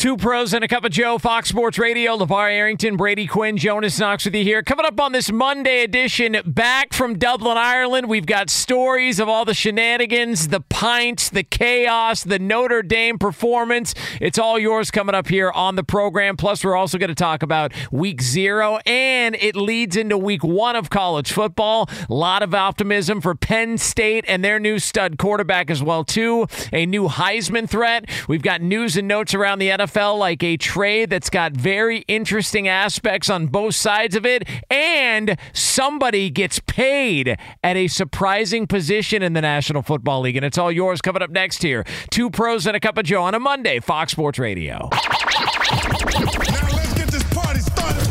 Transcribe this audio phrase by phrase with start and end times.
[0.00, 2.16] Two pros and a cup of Joe, Fox Sports Radio.
[2.16, 4.62] LaVar Arrington, Brady Quinn, Jonas Knox with you here.
[4.62, 9.44] Coming up on this Monday edition, back from Dublin, Ireland, we've got stories of all
[9.44, 13.94] the shenanigans, the pints, the chaos, the Notre Dame performance.
[14.22, 16.38] It's all yours coming up here on the program.
[16.38, 20.76] Plus, we're also going to talk about week zero, and it leads into week one
[20.76, 21.90] of college football.
[22.08, 26.46] A lot of optimism for Penn State and their new stud quarterback as well, too.
[26.72, 28.08] A new Heisman threat.
[28.28, 32.68] We've got news and notes around the NFL like a trade that's got very interesting
[32.68, 39.32] aspects on both sides of it, and somebody gets paid at a surprising position in
[39.32, 40.36] the National Football League.
[40.36, 41.84] And it's all yours coming up next here.
[42.10, 44.88] Two pros and a cup of Joe on a Monday, Fox Sports Radio.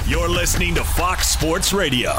[0.07, 2.13] You're listening to Fox Sports Radio.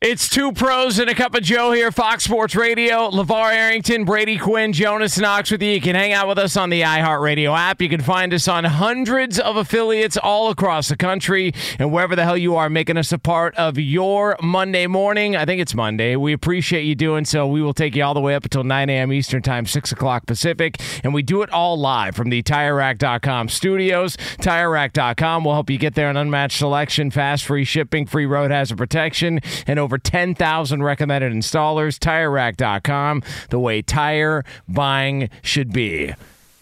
[0.00, 3.10] It's two pros and a cup of Joe here, Fox Sports Radio.
[3.10, 5.72] LaVar Arrington, Brady Quinn, Jonas Knox with you.
[5.72, 7.82] You can hang out with us on the iHeartRadio app.
[7.82, 12.22] You can find us on hundreds of affiliates all across the country and wherever the
[12.22, 15.34] hell you are, making us a part of your Monday morning.
[15.34, 16.14] I think it's Monday.
[16.14, 17.48] We appreciate you doing so.
[17.48, 19.12] We will take you all the way up until 9 a.m.
[19.12, 20.80] Eastern Time, 6 o'clock Pacific.
[21.02, 24.16] And we do it all live from the TireRack.com studios.
[24.16, 28.78] TireRack.com will help you get there an unmatched selection, fast, free shipping, free road hazard
[28.78, 31.98] protection, and over 10,000 recommended installers.
[31.98, 36.12] TireRack.com, the way tire buying should be.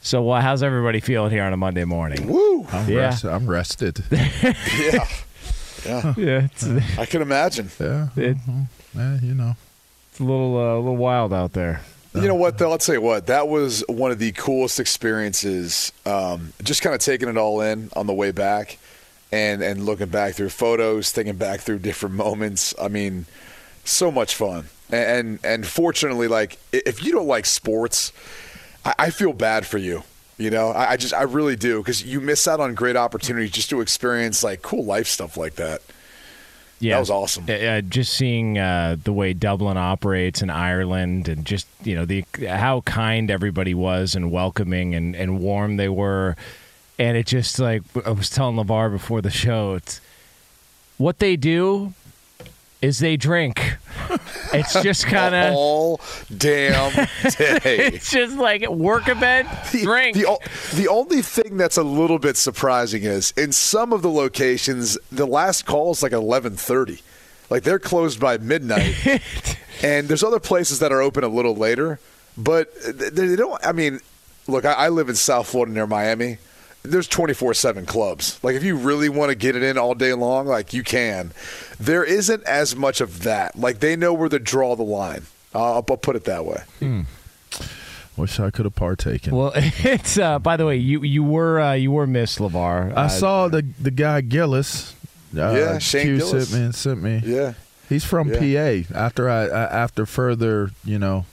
[0.03, 2.29] So, uh, how's everybody feeling here on a Monday morning?
[2.29, 2.65] Woo!
[2.71, 2.97] I'm, Yeah.
[2.99, 4.05] rest- I'm rested.
[4.11, 5.09] Yeah.
[5.85, 6.15] Yeah.
[6.17, 6.65] Yeah, it's,
[6.99, 7.71] I can imagine.
[7.81, 8.09] yeah.
[8.17, 8.37] it,
[8.99, 9.55] Eh, you know.
[10.11, 11.81] it's a little, uh, a little wild out there.
[12.15, 12.71] You know what, though?
[12.73, 13.27] I'll tell you what.
[13.27, 15.93] That was one of the coolest experiences.
[16.07, 18.79] Um, just kind of taking it all in on the way back,
[19.33, 22.75] and and looking back through photos, thinking back through different moments.
[22.81, 23.27] I mean,
[23.85, 24.67] so much fun.
[24.91, 28.13] And and fortunately, like if you don't like sports,
[28.85, 30.05] I, I feel bad for you.
[30.39, 33.51] You know, I, I just I really do because you miss out on great opportunities
[33.51, 35.83] just to experience like cool life stuff like that.
[36.79, 37.47] Yeah, That was awesome.
[37.49, 42.25] Uh, just seeing uh, the way Dublin operates in Ireland, and just you know the
[42.47, 46.37] how kind everybody was and welcoming and, and warm they were,
[46.99, 50.01] and it just like I was telling LaVar before the show, it's
[50.99, 51.95] what they do
[52.83, 53.77] is they drink.
[54.53, 56.01] It's just kind of all
[56.35, 57.09] damn day.
[57.93, 60.17] it's just like work event, drink.
[60.17, 60.39] The,
[60.75, 65.27] the only thing that's a little bit surprising is in some of the locations, the
[65.27, 67.01] last call is like eleven thirty,
[67.51, 69.21] like they're closed by midnight.
[69.83, 71.99] and there's other places that are open a little later,
[72.39, 73.65] but they, they don't.
[73.67, 74.01] I mean,
[74.47, 76.39] look, I, I live in South Florida near Miami.
[76.91, 78.39] There's 24 7 clubs.
[78.43, 81.33] Like, if you really want to get it in all day long, like, you can.
[81.79, 83.57] There isn't as much of that.
[83.59, 85.23] Like, they know where to draw the line.
[85.55, 86.63] Uh, I'll, I'll put it that way.
[88.17, 89.35] Wish I could have partaken.
[89.37, 92.93] well, it's uh, by the way, you you were uh, you were Miss LaVar.
[92.97, 94.95] I Uh, saw the the guy Gillis.
[95.37, 96.49] Uh, Yeah, Shane Q Gillis.
[96.49, 97.23] sent me sent me.
[97.25, 97.53] Yeah.
[97.91, 98.83] He's from Yeah.
[98.89, 98.95] PA.
[98.99, 101.27] After I, I after further, you know,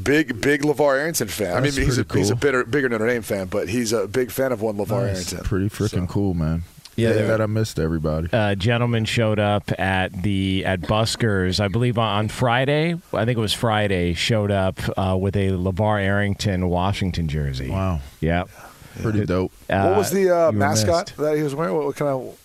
[0.00, 1.54] Big, big LaVar Arrington fan.
[1.56, 4.06] I mean, he's a, pretty he's a bitter, bigger Notre Dame fan, but he's a
[4.08, 5.40] big fan of one LaVar that's Arrington.
[5.44, 6.62] pretty freaking So- cool, man.
[6.94, 8.28] Yeah, Yeah, that I missed everybody.
[8.32, 12.96] a gentleman showed up at the at Buskers, I believe on Friday.
[13.14, 14.12] I think it was Friday.
[14.12, 17.70] Showed up uh, with a LaVar Arrington Washington jersey.
[17.70, 18.50] Wow, Yep.
[19.00, 19.52] pretty dope.
[19.70, 21.16] Uh, What was the uh, mascot missed.
[21.16, 21.74] that he was wearing?
[21.74, 22.38] What, what kind of?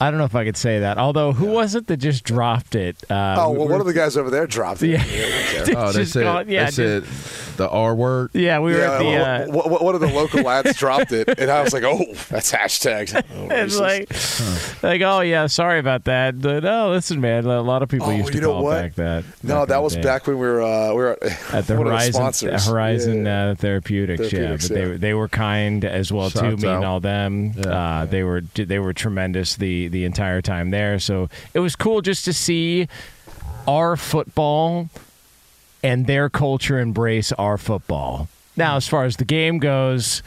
[0.00, 0.96] I don't know if I could say that.
[0.96, 2.96] Although, who was it that just dropped it?
[3.10, 4.90] Uh, Oh, we- well, we're- one of the guys over there dropped it.
[4.90, 5.04] Yeah.
[5.04, 5.76] Yeah, we don't care.
[5.76, 7.04] Oh, they Just said call it- yeah, they said
[7.58, 8.30] the R word.
[8.32, 9.04] Yeah, we were at the.
[9.04, 12.02] yeah, Uh, one, one of the local lads dropped it, and I was like, "Oh,
[12.30, 14.82] that's hashtags." Oh, it's racist.
[14.82, 16.40] like, like, oh yeah, sorry about that.
[16.40, 18.82] But oh, listen, man, a lot of people Oh, used to you know call what?
[18.82, 19.24] back that.
[19.42, 20.00] no, back that was day.
[20.02, 21.18] back when we were uh, we were
[21.52, 22.66] at the Horizon sponsors.
[22.66, 23.50] Horizon Yeah.
[23.50, 24.86] uh, Therapeutics, Therapeutics, yeah, but yeah.
[24.88, 27.52] they they were kind as well too, Shouts me and all them.
[27.56, 27.66] Yeah.
[27.68, 30.98] Uh, they were they were tremendous the the entire time there.
[30.98, 32.88] So it was cool just to see
[33.66, 34.88] our football
[35.82, 38.28] and their culture embrace our football.
[38.56, 40.22] Now, as far as the game goes.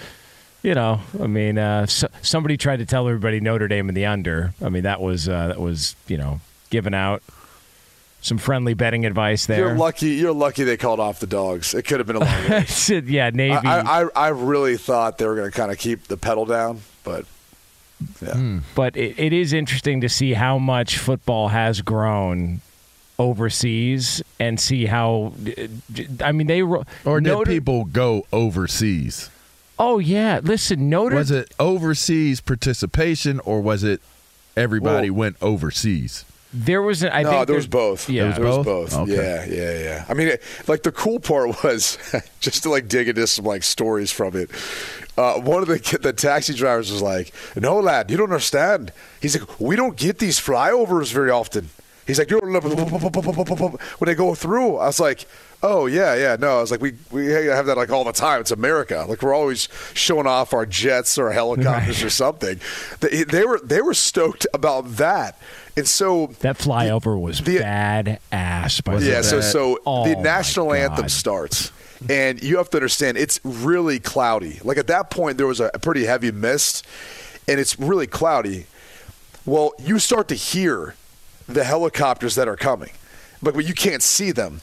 [0.63, 4.05] You know, I mean, uh, so, somebody tried to tell everybody Notre Dame in the
[4.05, 4.53] under.
[4.63, 6.39] I mean, that was uh, that was you know
[6.69, 7.23] given out
[8.21, 9.69] some friendly betting advice there.
[9.69, 10.09] You're lucky.
[10.09, 11.73] You're lucky they called off the dogs.
[11.73, 12.65] It could have been a long
[13.07, 13.67] yeah, Navy.
[13.67, 16.81] I, I, I really thought they were going to kind of keep the pedal down,
[17.03, 17.25] but
[18.21, 18.59] yeah.
[18.75, 22.61] but it, it is interesting to see how much football has grown
[23.19, 25.33] overseas and see how
[26.21, 29.29] I mean they Or did Notre- people go overseas?
[29.79, 34.01] Oh yeah, listen, Notre Was it overseas participation or was it
[34.55, 36.25] everybody Well- went overseas?
[36.53, 38.09] there was an, I no, think there was both.
[38.09, 38.23] Yeah.
[38.23, 38.91] There there was both?
[38.91, 39.09] both.
[39.09, 39.15] Okay.
[39.15, 40.05] Yeah, yeah, yeah.
[40.09, 41.97] I mean, it, like the cool part was
[42.41, 44.49] just to like dig into some like stories from it.
[45.17, 48.91] Uh, one of the the taxi drivers was like, "No, lad, you don't understand."
[49.21, 51.69] He's like, "We don't get these flyovers very often."
[52.07, 55.25] He's like, "You're when they go through." I was like,
[55.61, 58.41] "Oh yeah, yeah." No, I was like, "We we have that like all the time.
[58.41, 59.05] It's America.
[59.07, 62.59] Like we're always showing off our jets or helicopters or something."
[62.99, 65.37] They, they were they were stoked about that,
[65.77, 68.81] and so that flyover was the- bad ass.
[68.81, 71.71] By yeah, so so Oh, the national anthem starts,
[72.09, 74.59] and you have to understand it's really cloudy.
[74.63, 76.85] Like at that point, there was a pretty heavy mist,
[77.47, 78.65] and it's really cloudy.
[79.45, 80.95] Well, you start to hear
[81.47, 82.91] the helicopters that are coming,
[83.41, 84.61] but but you can't see them,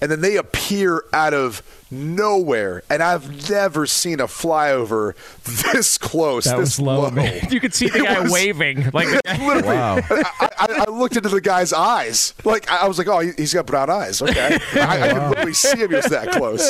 [0.00, 1.62] and then they appear out of
[1.92, 2.82] nowhere.
[2.88, 5.14] And I've never seen a flyover
[5.72, 6.44] this close.
[6.44, 7.10] that this was low, low.
[7.10, 7.48] man.
[7.50, 9.96] You could see the It guy was- waving like the guy- Literally, Wow.
[10.08, 12.34] I, I, I looked into the guy's eyes.
[12.44, 14.22] Like I I was like, oh, he- he's got brown eyes.
[14.22, 15.90] Okay, I, I could literally see him.
[15.90, 16.66] He was that close.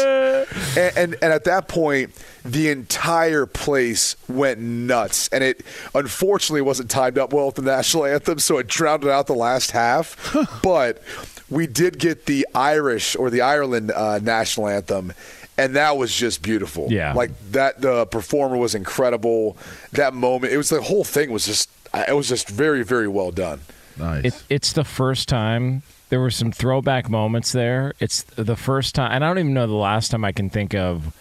[0.77, 2.11] And, and and at that point,
[2.45, 5.29] the entire place went nuts.
[5.29, 5.65] And it
[5.95, 9.71] unfortunately wasn't timed up well with the national anthem, so it drowned out the last
[9.73, 10.37] half.
[10.63, 11.03] but
[11.49, 15.13] we did get the Irish or the Ireland uh, national anthem.
[15.59, 16.87] And that was just beautiful.
[16.91, 17.13] Yeah.
[17.13, 19.59] Like that, the performer was incredible.
[19.93, 23.31] That moment, it was the whole thing was just, it was just very, very well
[23.31, 23.61] done.
[23.99, 24.25] Nice.
[24.25, 27.95] It, it's the first time there were some throwback moments there.
[28.01, 30.75] It's the first time, and I don't even know the last time I can think
[30.75, 31.15] of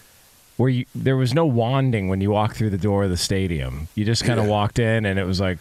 [0.60, 3.88] where you there was no wanding when you walked through the door of the stadium.
[3.94, 4.50] You just kind of Yeah.
[4.52, 5.58] walked in, and it was like,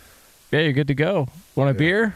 [0.51, 1.28] "Yeah, you're good to go.
[1.56, 2.16] Want a beer?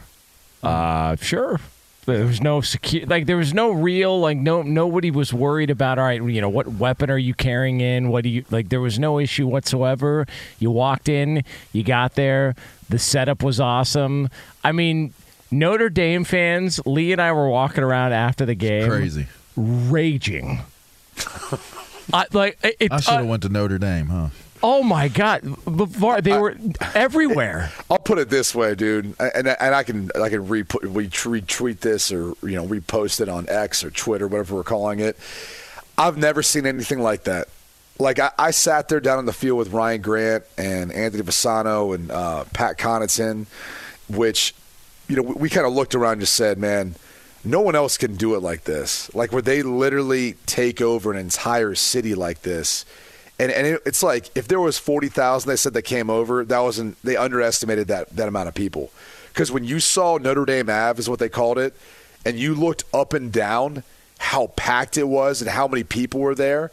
[0.62, 1.60] Uh, sure."
[2.06, 5.98] There was no secure, like there was no real, like no nobody was worried about.
[5.98, 8.10] All right, you know what weapon are you carrying in?
[8.10, 8.68] What do you like?
[8.68, 10.28] There was no issue whatsoever.
[10.60, 12.56] You walked in, you got there.
[12.90, 14.28] The setup was awesome.
[14.66, 15.14] I mean,
[15.50, 16.82] Notre Dame fans.
[16.86, 19.28] Lee and I were walking around after the game, Crazy.
[19.56, 20.60] raging.
[22.12, 24.30] I, like it, I should have uh, went to Notre Dame, huh?
[24.66, 25.42] Oh my God!
[25.66, 26.56] Before they were
[26.96, 27.70] everywhere.
[27.92, 32.14] I'll put it this way, dude, and and I can I can re- retweet this
[32.14, 35.18] or you know repost it on X or Twitter, whatever we're calling it.
[35.98, 37.50] I've never seen anything like that.
[38.00, 41.94] Like I, I sat there down in the field with Ryan Grant and Anthony Fasano
[41.94, 43.46] and uh, Pat Connaughton,
[44.08, 44.56] which
[45.10, 46.96] you know we, we kind of looked around and just said, man.
[47.46, 49.14] No one else can do it like this.
[49.14, 52.86] Like where they literally take over an entire city like this
[53.40, 56.46] and and it, it's like if there was forty thousand, they said that came over.
[56.46, 57.02] That wasn't.
[57.04, 58.92] They underestimated that that amount of people.
[59.30, 61.76] Because when you saw Notre Dame Ave is what they called it,
[62.26, 63.84] and you looked up and down
[64.20, 66.72] how packed it was and how many people were there,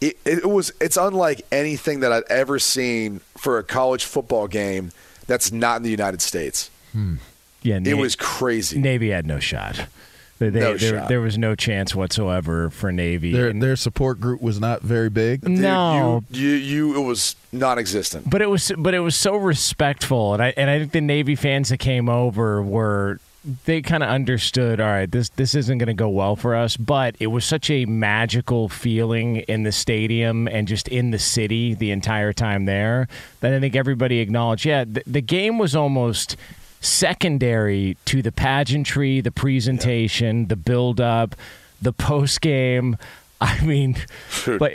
[0.00, 0.72] it, it was.
[0.80, 4.92] It's unlike anything that I've ever seen for a college football game
[5.26, 6.70] that's not in the United States.
[6.92, 7.16] Hmm.
[7.62, 8.78] Yeah, It was crazy.
[8.78, 9.86] Navy had no shot.
[10.38, 11.08] They, they- No there, shot.
[11.08, 13.32] there was no chance whatsoever for Navy.
[13.32, 15.42] Their And- their support group was not very big.
[15.42, 16.54] Dude, no, you, you
[16.90, 18.30] you it was non-existent.
[18.30, 21.34] but it was but it was so respectful, and I and I think the Navy
[21.34, 23.18] fans that came over were
[23.66, 24.80] they kind of understood.
[24.80, 27.68] All right, this this isn't going to go well for us, but it was such
[27.70, 33.08] a magical feeling in the stadium and just in the city the entire time there
[33.40, 34.64] that I think everybody acknowledged.
[34.64, 36.36] Yeah, the, the game was almost
[36.80, 41.34] secondary to the pageantry, the presentation, the build up,
[41.80, 42.96] the post game.
[43.42, 43.96] I mean,
[44.58, 44.72] but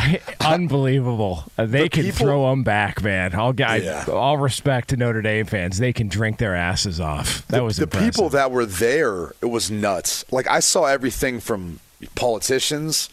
[0.40, 1.44] unbelievable.
[1.58, 3.34] Uh, They The can people- throw them back, man.
[3.34, 4.04] All guys, Yeah.
[4.08, 5.78] all respect to Notre Dame fans.
[5.78, 7.44] They can drink their asses off.
[7.48, 8.14] That the, was the impressive.
[8.14, 9.32] people that were there.
[9.42, 10.24] It was nuts.
[10.30, 11.80] Like I saw everything from
[12.14, 13.08] politicians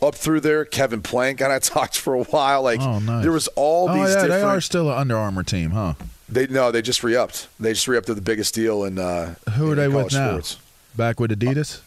[0.00, 0.64] up through there.
[0.64, 2.62] Kevin Plank and I talked for a while.
[2.62, 3.22] Like Oh, nice.
[3.22, 4.30] there was all oh, these yeah, different.
[4.30, 5.94] they are still an Under Armour team, huh?
[6.30, 7.48] They no, they just re-upped.
[7.58, 8.98] They just re-upped to the biggest deal in.
[8.98, 10.30] Uh, Who are in they with now?
[10.30, 10.58] Sports.
[10.96, 11.80] Back with Adidas?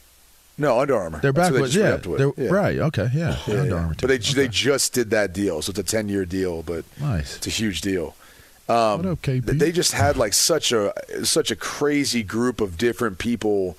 [0.58, 1.20] No, Under Armour.
[1.20, 2.38] They're back they with just yeah, with.
[2.38, 2.50] Yeah.
[2.50, 2.78] right.
[2.78, 3.78] Okay, yeah, Yeah, Under.
[3.78, 3.96] Armour.
[4.00, 4.36] But they team.
[4.36, 6.62] they just did that deal, so it's a ten year deal.
[6.62, 7.38] But nice.
[7.38, 8.16] it's a huge deal.
[8.70, 9.22] Um, What up?
[9.24, 10.94] They just had like such a
[11.26, 13.78] such a crazy group of different people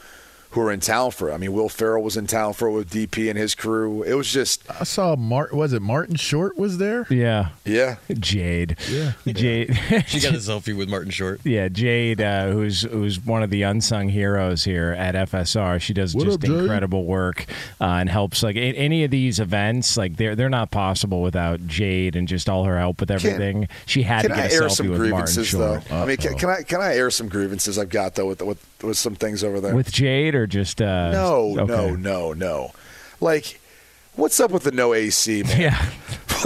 [0.54, 1.34] who are in town for it.
[1.34, 4.04] I mean, Will Ferrell was in town for it with DP and his crew.
[4.04, 5.52] It was just I saw Mart.
[5.52, 7.06] Was it Martin Short was there?
[7.10, 7.48] Yeah.
[7.64, 7.96] yeah.
[8.12, 8.76] Jade.
[8.88, 9.12] Yeah.
[9.26, 9.76] Jade.
[10.06, 11.40] She got a selfie with Martin Short.
[11.44, 15.80] Yeah, Jade, uh, who's who's one of the unsung heroes here at FSR.
[15.80, 17.46] She does What just up, incredible work
[17.80, 19.96] uh, and helps like a- any of these events.
[19.96, 23.68] Like they're they're not possible without Jade and just all her help with everything.
[23.86, 25.84] she had Can to get a air selfie some with Martin grievances Short.
[25.84, 25.96] though?
[25.96, 28.64] I mean, can, can I can I air some grievances I've got though with with,
[28.82, 29.74] with some things over there?
[29.74, 31.72] With Jade or just uh, no, okay.
[31.72, 32.72] no, no, no.
[33.20, 33.60] Like,
[34.16, 35.60] what's up with the no AC, man?
[35.60, 35.86] Yeah.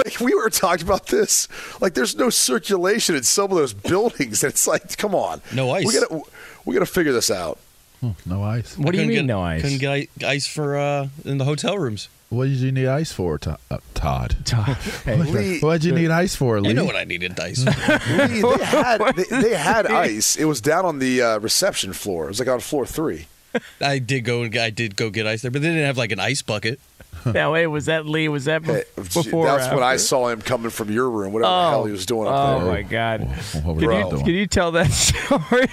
[0.05, 1.49] Like we were talking about this.
[1.81, 5.73] Like, there's no circulation in some of those buildings, and it's like, come on, No
[5.73, 5.87] ice.
[5.87, 6.21] We gotta
[6.65, 7.59] we gotta figure this out.
[8.01, 8.79] Hmm, no ice.
[8.79, 9.63] What do you mean get- no ice?
[9.63, 12.09] Couldn't get ice for uh, in the hotel rooms.
[12.29, 14.37] What did you need ice for, To- uh, Todd?
[15.05, 16.69] Hey, Lee, What did you need ice for, Lee?
[16.69, 17.65] You know what I needed ice.
[17.65, 17.71] for.
[17.71, 20.37] Lee, they had they, they had ice.
[20.37, 22.27] It was down on the uh, reception floor.
[22.27, 23.27] It was like on floor three.
[23.81, 26.13] I did go and I did go get ice there, but they didn't have like
[26.13, 26.81] an ice bucket.
[27.27, 28.29] now wait, was that Lee?
[28.29, 29.49] Was that Hey, bef- before?
[29.49, 31.33] or That's when I saw him coming from your room.
[31.33, 32.69] Whatever the hell he was doing up Oh there.
[32.69, 33.21] Oh my God!
[33.65, 35.69] What Can you, can you tell that story?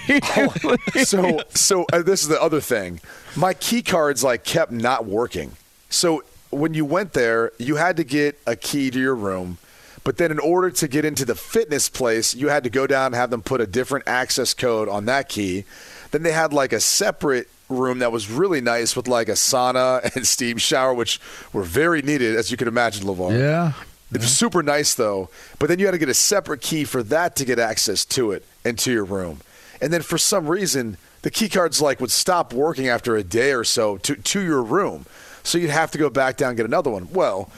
[1.04, 3.00] so so uh, this is the other thing.
[3.36, 5.52] My key cards like kept not working.
[5.88, 9.58] So when you went there, you had to get a key to your room.
[10.04, 13.06] But then in order to get into the fitness place, you had to go down
[13.06, 15.64] and have them put a different access code on that key.
[16.12, 20.02] Then they had like a separate room that was really nice with like a sauna
[20.16, 21.20] and steam shower, which
[21.52, 23.38] were very needed, as you can imagine, LaVar.
[23.38, 23.72] Yeah.
[24.12, 27.02] It was super nice though, but then you had to get a separate key for
[27.02, 29.40] that to get access to it and to your room.
[29.80, 33.52] And then for some reason, the key cards like would stop working after a day
[33.52, 35.06] or so to to your room.
[35.42, 37.08] So you'd have to go back down and get another one.
[37.12, 37.50] Well,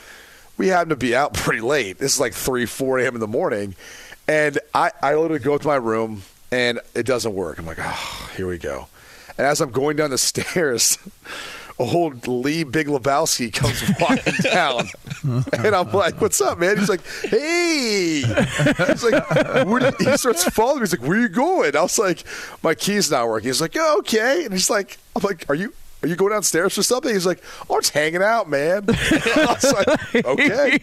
[0.57, 1.99] we happened to be out pretty late.
[1.99, 3.15] This is like three, four a.m.
[3.15, 3.75] in the morning,
[4.27, 7.59] and I I literally go to my room and it doesn't work.
[7.59, 8.89] I'm like, oh, here we go.
[9.39, 10.99] And as I'm going down the stairs,
[11.79, 14.89] old Lee Big Lebowski comes walking down,
[15.65, 19.31] and I'm like, "What's up, man?" He's like, "Hey!" He's like,
[19.67, 20.83] where do he starts following me.
[20.83, 22.25] He's like, "Where you going?" I was like,
[22.63, 25.73] "My key's not working." He's like, "Oh, okay." And he's like, "I'm like, are you?"
[26.01, 27.13] Are you going downstairs for something?
[27.13, 30.79] He's like, "Oh, I'm just hanging out, man." I was like, "Okay."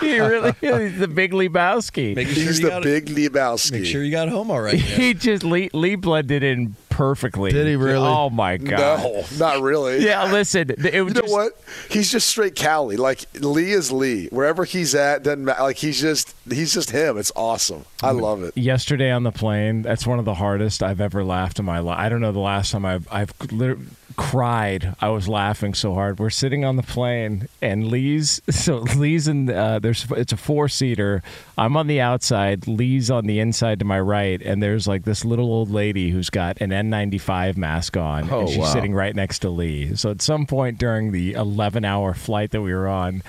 [0.00, 2.16] he really is the big Lebowski.
[2.16, 3.72] Making sure He's the got big Lebowski.
[3.72, 4.74] Make sure you got home all right.
[4.74, 4.82] man.
[4.82, 7.50] he just Lee, Lee blended in perfectly.
[7.50, 8.06] Did he really?
[8.06, 9.02] Oh my god!
[9.02, 10.04] No, not really.
[10.10, 10.70] Yeah, listen.
[10.70, 11.52] It You was know just, what?
[11.88, 12.96] He's just straight Cali.
[12.96, 14.26] Like Lee is Lee.
[14.28, 15.62] Wherever he's at, doesn't matter.
[15.62, 17.16] Like he's just he's just him.
[17.16, 17.86] It's awesome.
[18.02, 18.20] I mm.
[18.20, 18.56] love it.
[18.56, 21.98] Yesterday on the plane, that's one of the hardest I've ever laughed in my life.
[21.98, 23.78] I don't know the last time I've I've lit-
[24.16, 24.94] cried.
[25.00, 26.18] I was laughing so hard.
[26.18, 30.68] We're sitting on the plane, and Lee's so Lee's in uh, there's it's a four
[30.68, 31.22] seater.
[31.56, 32.66] I'm on the outside.
[32.68, 36.30] Lee's on the inside to my right, and there's like this little old lady who's
[36.30, 38.64] got an N95 mask on, Oh, and she's wow.
[38.72, 39.94] sitting right next to Lee.
[39.96, 43.22] So at some point during the 11 hour flight that we were on,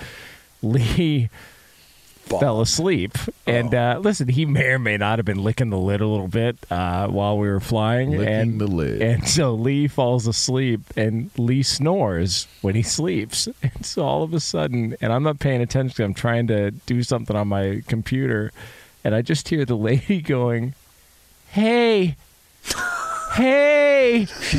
[0.62, 1.30] Lee
[2.22, 3.18] fell asleep.
[3.46, 6.28] And uh, listen, he may or may not have been licking the lid a little
[6.28, 8.12] bit uh, while we were flying.
[8.12, 9.02] Licking and, the lid.
[9.02, 13.48] And so Lee falls asleep, and Lee snores when he sleeps.
[13.64, 16.04] And so all of a sudden, and I'm not paying attention.
[16.04, 18.52] I'm trying to do something on my computer,
[19.04, 20.74] and I just hear the lady going,
[21.50, 22.16] "Hey."
[23.34, 24.26] Hey,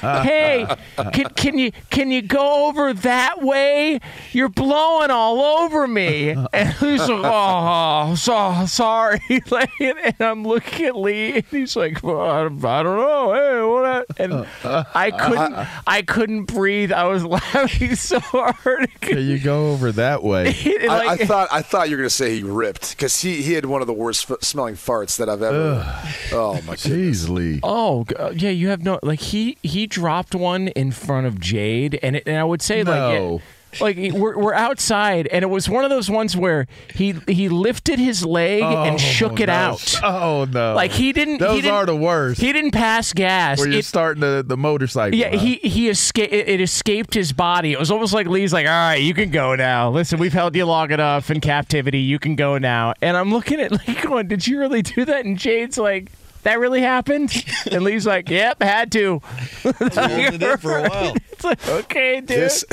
[0.00, 0.66] hey,
[1.12, 4.00] can, can you can you go over that way?
[4.32, 6.34] You're blowing all over me.
[6.52, 9.20] And he's like, oh, so sorry.
[9.50, 13.32] Like, and I'm looking at Lee, and he's like, well, I, don't- I don't know.
[13.32, 14.06] Hey, what?
[14.18, 14.46] And
[14.94, 15.54] I couldn't,
[15.86, 16.92] I couldn't breathe.
[16.92, 18.90] I was laughing so hard.
[19.00, 20.50] Can you go over that way?
[20.50, 23.52] It, I, I thought I thought you were gonna say he ripped because he, he
[23.54, 25.84] had one of the worst f- smelling farts that I've ever.
[26.32, 26.86] Oh my goodness!
[26.86, 27.60] Jeez, Lee.
[27.62, 31.40] Oh g- uh, yeah, you have no like he he dropped one in front of
[31.40, 33.36] Jade, and it, and I would say like No.
[33.36, 33.42] it-
[33.80, 38.00] like we're we're outside, and it was one of those ones where he he lifted
[38.00, 39.52] his leg and Oh, shook it no.
[39.52, 39.94] out.
[40.02, 40.74] Oh no!
[40.74, 41.38] Like he didn't.
[41.38, 42.40] Those he didn't, are the worst.
[42.40, 43.60] He didn't pass gas.
[43.60, 45.16] Where you're It- starting the, the motorcycle.
[45.16, 45.38] yeah, huh?
[45.38, 46.32] he he escaped.
[46.32, 47.70] It, it escaped his body.
[47.72, 49.88] It was almost like Lee's like, "All right, you can go now.
[49.90, 52.00] Listen, we've held you long enough in captivity.
[52.00, 55.24] You can go now." And I'm looking at Lee going, "Did you really do that?"
[55.24, 56.10] And Jade's like,
[56.42, 57.32] "That really happened?"
[57.70, 59.20] And Lee's like, "Yep, had to."
[59.64, 61.14] It for a while.
[61.32, 62.28] It's like, okay, dude.
[62.28, 62.64] This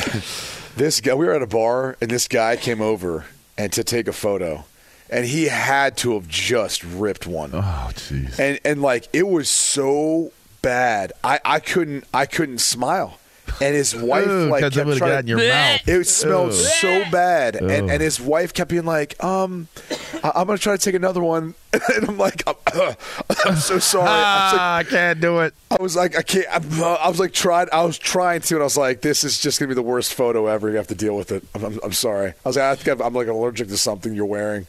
[0.76, 3.26] This guy, we were at a bar, and this guy came over
[3.58, 4.66] and to take a photo,
[5.10, 7.52] and he had to have just ripped one.
[7.54, 8.38] Oh, jeez.
[8.40, 10.32] and and like it was so
[10.62, 13.20] bad, I I couldn't I couldn't smile.
[13.62, 15.88] And his wife Ugh, like kept trying got in your mouth.
[15.88, 16.56] It smelled Ugh.
[16.56, 19.68] so bad, and, and his wife kept being like, "Um,
[20.24, 22.56] I- I'm gonna try to take another one," and I'm like, "I'm,
[23.46, 25.54] I'm so sorry." I like, Ah, I can't do it.
[25.72, 26.46] I was like, I can't.
[26.52, 27.68] I'm, uh, I was like, trying.
[27.72, 30.14] I was trying to, and I was like, this is just gonna be the worst
[30.14, 30.70] photo ever.
[30.70, 31.44] You have to deal with it.
[31.56, 32.30] I'm, I'm, I'm sorry.
[32.30, 34.68] I was like, I think I'm, I'm like allergic to something you're wearing.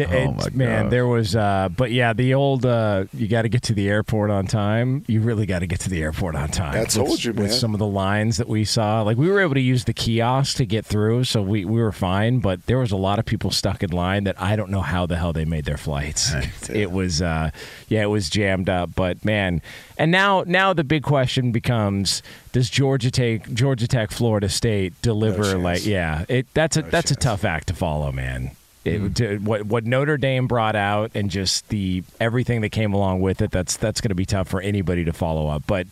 [0.00, 0.92] Yeah, Oh, my man, God.
[0.92, 4.30] there was, uh, but yeah, the old uh, you got to get to the airport
[4.30, 5.04] on time.
[5.06, 6.80] You really got to get to the airport on time.
[6.80, 9.40] I told with, you, With some of the lines that we saw, like we were
[9.40, 12.38] able to use the kiosk to get through, so we, we were fine.
[12.40, 15.06] But there was a lot of people stuck in line that I don't know how
[15.06, 16.32] the hell they made their flights.
[16.70, 17.50] it was, uh,
[17.88, 18.90] yeah, it was jammed up.
[18.94, 19.62] But man,
[19.96, 25.44] and now now the big question becomes: Does Georgia take Georgia Tech, Florida State deliver?
[25.44, 25.62] chance.
[25.62, 28.50] like, yeah, it that's a that's a tough act to follow, man.
[28.94, 33.20] It, to, what what Notre Dame brought out and just the everything that came along
[33.20, 35.64] with it that's that's going to be tough for anybody to follow up.
[35.66, 35.86] But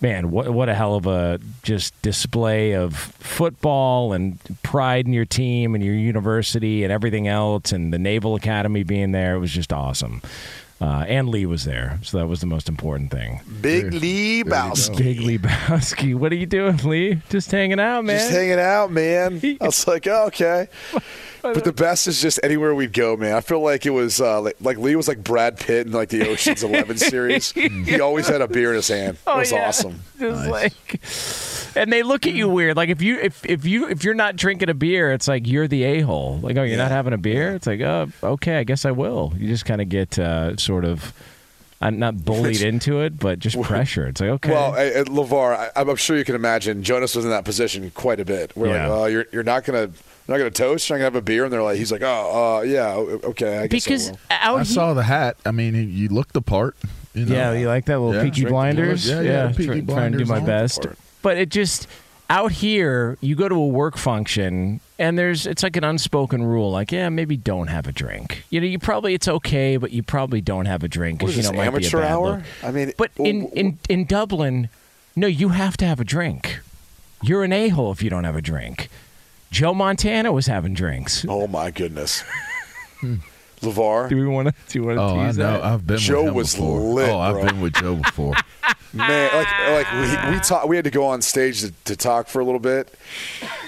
[0.00, 5.24] man what what a hell of a just display of football and pride in your
[5.24, 9.36] team and your university and everything else and the Naval Academy being there.
[9.36, 10.20] It was just awesome.
[10.80, 13.40] Uh, and Lee was there so that was the most important thing.
[13.62, 14.98] Big Lee Bowski.
[14.98, 16.14] Big Lee Bowski.
[16.14, 17.22] What are you doing Lee?
[17.30, 18.18] Just hanging out man.
[18.18, 19.40] Just hanging out, man.
[19.60, 20.68] I was like, oh, okay.
[21.52, 23.34] But the best is just anywhere we'd go, man.
[23.34, 26.08] I feel like it was uh, like, like Lee was like Brad Pitt in like
[26.08, 27.52] the Ocean's Eleven series.
[27.52, 29.18] He always had a beer in his hand.
[29.26, 29.68] It was Oh, yeah.
[29.68, 30.00] awesome.
[30.18, 32.76] Just like, and they look at you weird.
[32.76, 35.68] Like if you if if you if you're not drinking a beer, it's like you're
[35.68, 36.38] the a hole.
[36.42, 37.54] Like oh, you're not having a beer.
[37.54, 39.32] It's like oh, okay, I guess I will.
[39.36, 41.12] You just kind of get uh, sort of.
[41.80, 44.06] I'm not bullied into it, but just pressure.
[44.06, 44.50] It's like okay.
[44.52, 47.90] Well, at, at LaVar, I, I'm sure you can imagine Jonas was in that position
[47.90, 48.52] quite a bit.
[48.56, 48.88] We're Yeah.
[48.88, 49.90] like, oh, you're, you're not gonna you're
[50.28, 50.88] not gonna toast.
[50.88, 53.58] You're not gonna have a beer, and they're like, he's like, oh, uh, yeah, okay,
[53.58, 54.18] I guess I because will.
[54.30, 55.36] out I he- saw the hat.
[55.44, 56.76] I mean, you looked the part.
[57.14, 57.34] You know?
[57.34, 58.24] Yeah, you like that little Yeah.
[58.24, 59.06] Peaky Drink Blinders?
[59.06, 59.24] blood.
[59.24, 60.86] Yeah, yeah, Peaky try- trying to do my best.
[61.22, 61.86] But it just
[62.28, 66.70] out here, you go to a work function and there's it's like an unspoken rule,
[66.72, 68.44] like yeah, maybe don't have a drink.
[68.50, 71.38] You know, you probably it's okay, but you probably don't have a drink What because
[71.38, 72.30] is you know this, it might be a amateur hour?
[72.36, 72.42] look.
[72.64, 74.68] I mean, But w- in in in Dublin,
[75.14, 76.58] no, you have to have a drink.
[77.22, 78.88] You're an a hole if you don't have a drink.
[79.54, 81.24] Joe Montana was having drinks.
[81.28, 82.24] oh my goodness,
[83.64, 84.54] LaVar, Do we want to?
[84.68, 85.32] Do you want to Oh, I know.
[85.32, 85.64] that?
[85.64, 86.80] I've been Joe with him was before.
[86.80, 87.44] lit, oh, I've bro.
[87.46, 88.34] been with Joe before.
[88.94, 89.92] man, like like
[90.28, 92.60] we we talk, we had to go on stage to, to talk for a little
[92.60, 92.96] bit,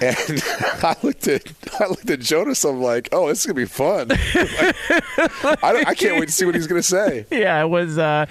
[0.00, 0.16] and
[0.82, 2.64] I looked at I looked at Jonas.
[2.64, 4.10] I'm like, oh, this is gonna be fun.
[5.42, 7.24] Like, I, I can't wait to see what he's gonna say.
[7.30, 7.98] Yeah, it was.
[7.98, 8.26] Uh,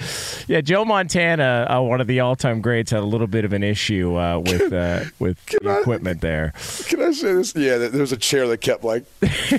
[0.47, 3.63] yeah, Joe Montana, uh, one of the all-time greats, had a little bit of an
[3.63, 6.53] issue uh, with uh, with the I- equipment there.
[6.85, 7.55] Can I say this?
[7.55, 9.05] Yeah, there was a chair that kept like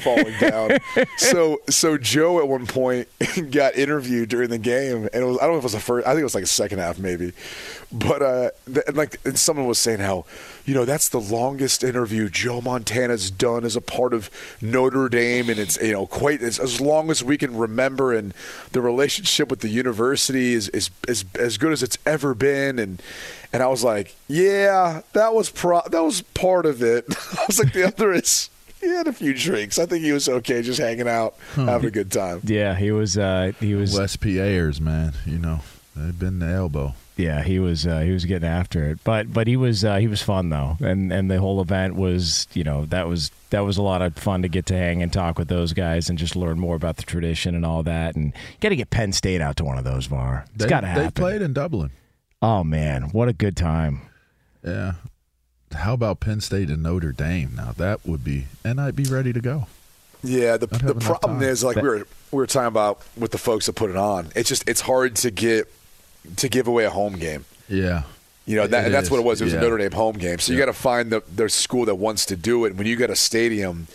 [0.02, 0.78] falling down.
[1.16, 3.08] So, so Joe at one point
[3.50, 6.06] got interviewed during the game, and was I don't know if it was the first.
[6.06, 7.32] I think it was like the second half, maybe.
[7.92, 10.24] But uh, th- and like, and someone was saying how,
[10.64, 14.30] you know, that's the longest interview Joe Montana's done as a part of
[14.60, 18.34] Notre Dame, and it's you know quite as, as long as we can remember, and
[18.72, 23.02] the relationship with the university is is is as good as it's ever been, and.
[23.52, 27.06] And I was like, "Yeah, that was pro- that was part of it."
[27.38, 28.50] I was like, "The other is
[28.88, 29.78] he had a few drinks.
[29.78, 33.16] I think he was okay, just hanging out, having a good time." Yeah, he was.
[33.18, 33.96] Uh, he was.
[33.98, 35.12] West PAers, man.
[35.24, 35.60] You know,
[35.94, 36.94] they've been the elbow.
[37.16, 37.86] Yeah, he was.
[37.86, 39.84] Uh, he was getting after it, but but he was.
[39.84, 42.46] Uh, he was fun though, and and the whole event was.
[42.52, 45.10] You know, that was that was a lot of fun to get to hang and
[45.12, 48.16] talk with those guys and just learn more about the tradition and all that.
[48.16, 50.44] And got to get Penn State out to one of those, Var.
[50.54, 51.04] It's They, got to happen.
[51.04, 51.90] they played in Dublin.
[52.42, 54.02] Oh man, what a good time.
[54.62, 54.92] Yeah.
[55.76, 57.52] How about Penn State and Notre Dame?
[57.56, 59.66] Now that would be, and I'd be ready to go.
[60.22, 61.48] Yeah, the the problem time.
[61.48, 64.32] is like we were we were talking about with the folks that put it on.
[64.34, 65.72] It's just it's hard to get
[66.36, 67.44] to give away a home game.
[67.68, 68.02] Yeah.
[68.46, 69.40] You know, that, and that's is, what it was.
[69.40, 69.58] It was yeah.
[69.58, 70.38] a Notre Dame home game.
[70.38, 72.76] So you got to find the their school that wants to do it.
[72.76, 73.88] When you got a stadium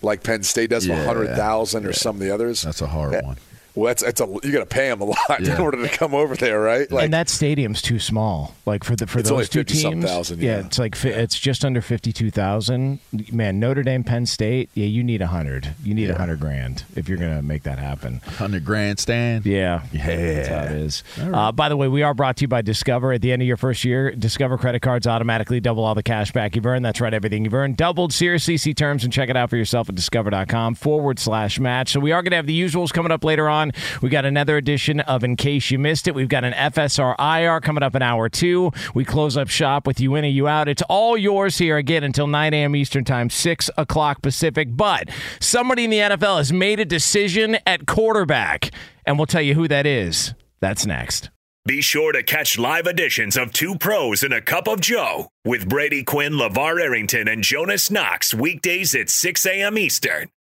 [0.00, 1.04] like Penn State does, Yeah.
[1.04, 3.36] hundred thousand or some of the others, That's a hard that- one.
[3.78, 6.14] Well, that's it's a you got to pay them a lot in order to come
[6.14, 6.90] over there, right?
[6.90, 8.54] Like and that stadium's too small.
[8.66, 10.58] Like for the for It's only those two 50-something teams, thousand, yeah.
[10.60, 10.66] yeah.
[10.66, 12.98] it's like fi- it's just under fifty two thousand.
[13.32, 15.74] Man, Notre Dame, Penn State, yeah, you need a hundred.
[15.84, 16.18] You need a Yeah.
[16.18, 18.20] hundred grand if you're gonna make that happen.
[18.38, 19.46] Hundred grand stand.
[19.46, 20.06] Yeah, Yeah.
[20.34, 21.04] that's how it is.
[21.18, 23.12] Uh, by the way, we are brought to you by Discover.
[23.12, 26.32] At the end of your first year, Discover credit cards automatically double all the cash
[26.32, 26.84] back you've earned.
[26.84, 28.12] That's right, everything you've earned doubled.
[28.12, 31.92] Seriously, see terms and check it out for yourself at discover.com forward slash match.
[31.92, 33.67] So we are going to have the usuals coming up later on.
[33.68, 34.00] On.
[34.02, 36.14] We got another edition of In Case You Missed It.
[36.14, 38.72] We've got an FSR IR coming up in hour two.
[38.94, 40.68] We close up shop with You In or You Out.
[40.68, 42.76] It's all yours here again until 9 a.m.
[42.76, 44.68] Eastern Time, 6 o'clock Pacific.
[44.76, 45.08] But
[45.40, 48.70] somebody in the NFL has made a decision at quarterback,
[49.06, 50.34] and we'll tell you who that is.
[50.60, 51.30] That's next.
[51.68, 55.68] Be sure to catch live editions of Two Pros and a Cup of Joe with
[55.68, 59.76] Brady Quinn, LaVar Arrington, and Jonas Knox weekdays at 6 a.m.
[59.76, 60.30] Eastern,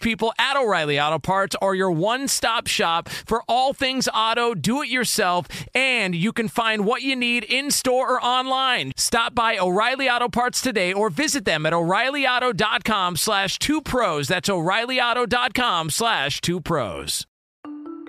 [0.00, 4.82] people at O'Reilly Auto Parts are your one stop shop for all things auto, do
[4.82, 8.92] it yourself, and you can find what you need in store or online.
[8.96, 14.28] Stop by O'Reilly Auto Parts today or visit them at o'ReillyAuto.com slash two pros.
[14.28, 17.26] That's o'ReillyAuto.com slash two pros.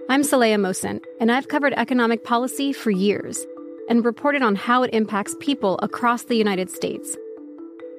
[0.09, 3.45] I'm Saleha Mohsin, and I've covered economic policy for years
[3.89, 7.15] and reported on how it impacts people across the United States.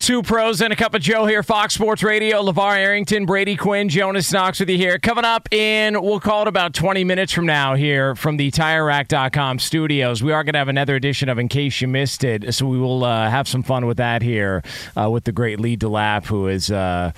[0.00, 2.40] Two pros and a cup of Joe here, Fox Sports Radio.
[2.40, 4.98] LaVar Arrington, Brady Quinn, Jonas Knox with you here.
[4.98, 9.58] Coming up in, we'll call it about 20 minutes from now here from the TireRack.com
[9.58, 10.22] studios.
[10.22, 12.54] We are going to have another edition of In Case You Missed It.
[12.54, 14.62] So we will uh, have some fun with that here
[14.96, 16.70] uh, with the great Lee DeLapp, who is.
[16.70, 17.12] Uh,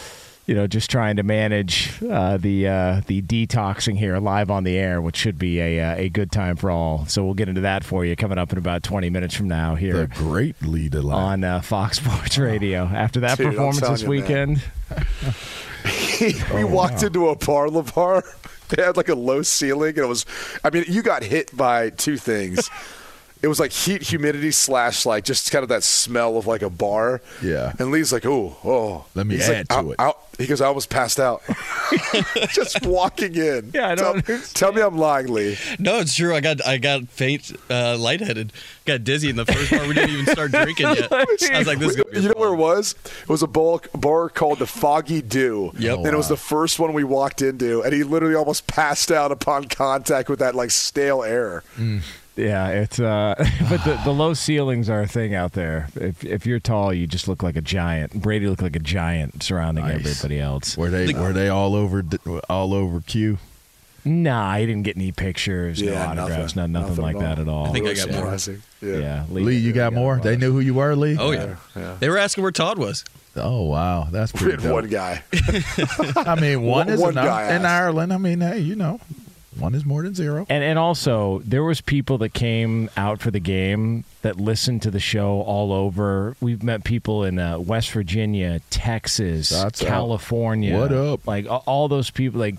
[0.51, 4.77] you know, just trying to manage uh, the uh, the detoxing here live on the
[4.77, 7.07] air, which should be a uh, a good time for all.
[7.07, 9.77] So we'll get into that for you coming up in about twenty minutes from now
[9.77, 9.93] here.
[9.93, 12.83] The great leader on uh, Fox Sports Radio.
[12.87, 14.61] After that Dude, performance this weekend,
[16.21, 17.07] we Oh, walked wow.
[17.07, 18.25] into a parlor bar.
[18.71, 20.25] They had like a low ceiling, and it was.
[20.63, 22.71] I mean, you got hit by two things.
[23.43, 26.71] it was like heat, humidity slash like just kind of that smell of like a
[26.71, 27.21] bar.
[27.43, 27.73] Yeah.
[27.79, 30.47] And Lee's like, "Oh, oh." Let me He's add like, to "I- it." I- he
[30.47, 31.43] goes, "I almost passed out."
[32.53, 33.73] just walking in.
[33.75, 35.59] Yeah, I tell, don't tell me I'm lying, Lee.
[35.79, 36.35] No, it's true.
[36.35, 38.53] I got I got faint, uh, lightheaded,
[38.87, 39.87] got dizzy in the first bar.
[39.87, 41.13] We didn't even start drinking yet.
[41.13, 41.25] I
[41.59, 42.95] was like, "This is gonna be You know where it was?
[43.23, 45.73] It was a bar, bar called the Foggy Dew.
[45.79, 45.99] Yep.
[45.99, 49.33] And it was the first one we walked into, and he literally almost passed out
[49.33, 51.63] upon contact with that like stale air.
[52.37, 53.35] Yeah, it's uh,
[53.69, 55.89] but the, the low ceilings are a thing out there.
[55.95, 58.15] If if you're tall, you just look like a giant.
[58.23, 59.97] Brady looked like a giant surrounding Nice.
[59.97, 60.77] everybody else.
[60.77, 62.03] Were they were they all over
[62.49, 63.39] all over Q?
[64.03, 66.73] Nah, I didn't get any pictures, no autographs, nothing.
[66.73, 67.67] no, nothing, Nothing like that at all.
[67.67, 68.19] I think I Really got more.
[68.39, 68.63] surprising.
[68.81, 69.25] Yeah, Yeah.
[69.29, 70.19] Lee, you got more?
[70.19, 71.19] They knew who you were, Lee.
[71.21, 71.57] Oh yeah.
[71.77, 71.97] Yeah.
[72.01, 73.05] They were asking where Todd was.
[73.37, 75.23] Oh wow, that's We pretty had one guy.
[76.17, 77.27] I mean, one, One- is one enough.
[77.27, 77.67] guy in asked.
[77.67, 79.01] Ireland, I mean, hey, you know,
[79.61, 80.47] one is more than zero.
[80.49, 84.91] And and also there was people that came out for the game that listened to
[84.91, 86.37] the show all over.
[86.41, 89.89] We've met people in uh, West Virginia, Texas, That's up.
[89.89, 90.77] California.
[90.79, 91.27] What up?
[91.27, 92.57] Like all those people, like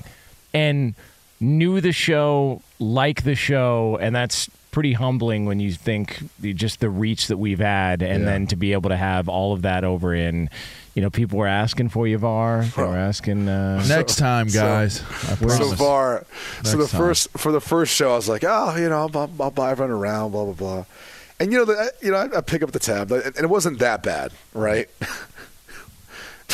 [0.54, 0.96] and
[1.40, 6.90] knew the show, like the show, and that's pretty humbling when you think just the
[6.90, 8.30] reach that we've had, and Yeah.
[8.30, 10.50] then to be able to have all of that over in.
[10.94, 12.64] You know, people were asking for you, Var.
[12.76, 13.48] They were asking.
[13.48, 15.02] Uh, Next time, so- guys.
[15.02, 15.74] I So promise.
[15.80, 16.26] far,
[16.64, 17.00] so the time.
[17.00, 19.92] first for the first show, I was like, oh, you know, I'll, I'll buy everyone
[19.92, 20.86] around, blah blah blah.
[21.40, 23.80] And you know, the, you know, I, I pick up the tab, and it wasn't
[23.80, 24.90] that bad, right?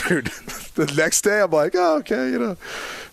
[0.08, 0.28] Dude,
[0.76, 2.56] the next day I'm like, oh, okay, you know,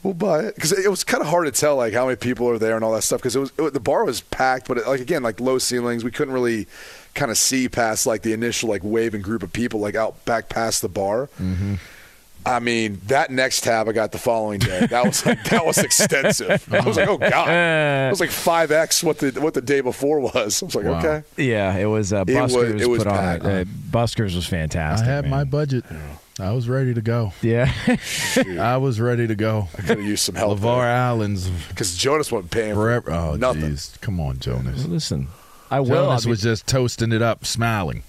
[0.03, 2.47] we'll buy it because it was kind of hard to tell like how many people
[2.51, 4.77] are there and all that stuff because it was it, the bar was packed, but
[4.77, 6.67] it, like again, like low ceilings, we couldn't really
[7.15, 10.25] kind of see past like the initial like wave and group of people like out
[10.25, 11.29] back past the bar.
[11.41, 11.75] Mm-hmm.
[12.47, 14.87] I mean, that next tab I got the following day.
[14.87, 16.69] That was like, that was extensive.
[16.75, 19.81] I was like, oh god, it was like five x what the what the day
[19.81, 20.63] before was.
[20.63, 20.99] I was like, Wow.
[20.99, 22.13] okay, yeah, it was.
[22.13, 25.07] Uh, It was- it was put on Uh, Buskers was fantastic.
[25.09, 25.25] I fantastic.
[25.25, 25.85] had my budget.
[26.39, 27.33] I was ready to go.
[27.43, 27.73] Yeah.
[28.61, 29.69] I was ready to go.
[29.79, 33.13] I could have used some help LaVar Allen's because Jonas wasn't paying for forever.
[33.13, 33.63] Oh, nothing.
[33.71, 33.99] jeez.
[34.01, 34.85] Come on, Jonas.
[34.85, 35.29] Listen,
[35.71, 36.07] I will.
[36.07, 38.03] Jonas was just toasting it up, smiling.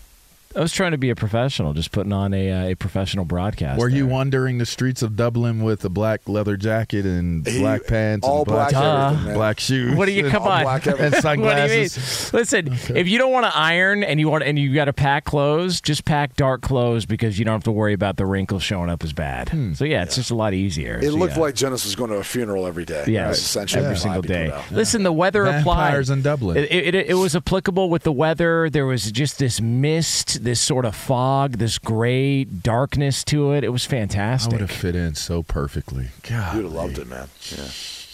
[0.56, 3.80] I was trying to be a professional, just putting on a uh, a professional broadcast.
[3.80, 7.86] Were you wandering the streets of Dublin with a black leather jacket and He- black
[7.86, 9.34] pants all and black, black Duh.
[9.34, 9.96] black shoes?
[9.96, 10.66] What do you and, come on?
[10.66, 11.42] and everything.
[11.42, 11.90] What do you mean?
[11.90, 12.34] sunglasses?
[12.34, 15.26] Listen, if you don't want to iron and you want and you got to pack
[15.26, 18.90] clothes, just pack dark clothes because you don't have to worry about the wrinkles showing
[18.90, 19.50] up as bad.
[19.76, 21.00] So yeah, it's just a lot easier.
[21.00, 21.42] It So, looked yeah.
[21.42, 23.04] like Jonas was going to a funeral every day.
[23.08, 24.52] Yes, That's essentially every single vibe he put day.
[24.52, 24.72] out.
[24.72, 26.18] Listen, the weather Vampires applied.
[26.18, 26.58] in Dublin.
[26.58, 28.70] It, it, it was applicable with the weather.
[28.70, 33.64] There was just this mist, this sort of fog, this gray darkness to it.
[33.66, 34.54] It was fantastic.
[34.54, 36.08] I would have fit in so perfectly.
[36.28, 37.28] God, You'd have loved it, man.
[37.52, 37.68] Yeah.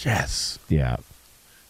[0.04, 0.98] Yes, Yeah,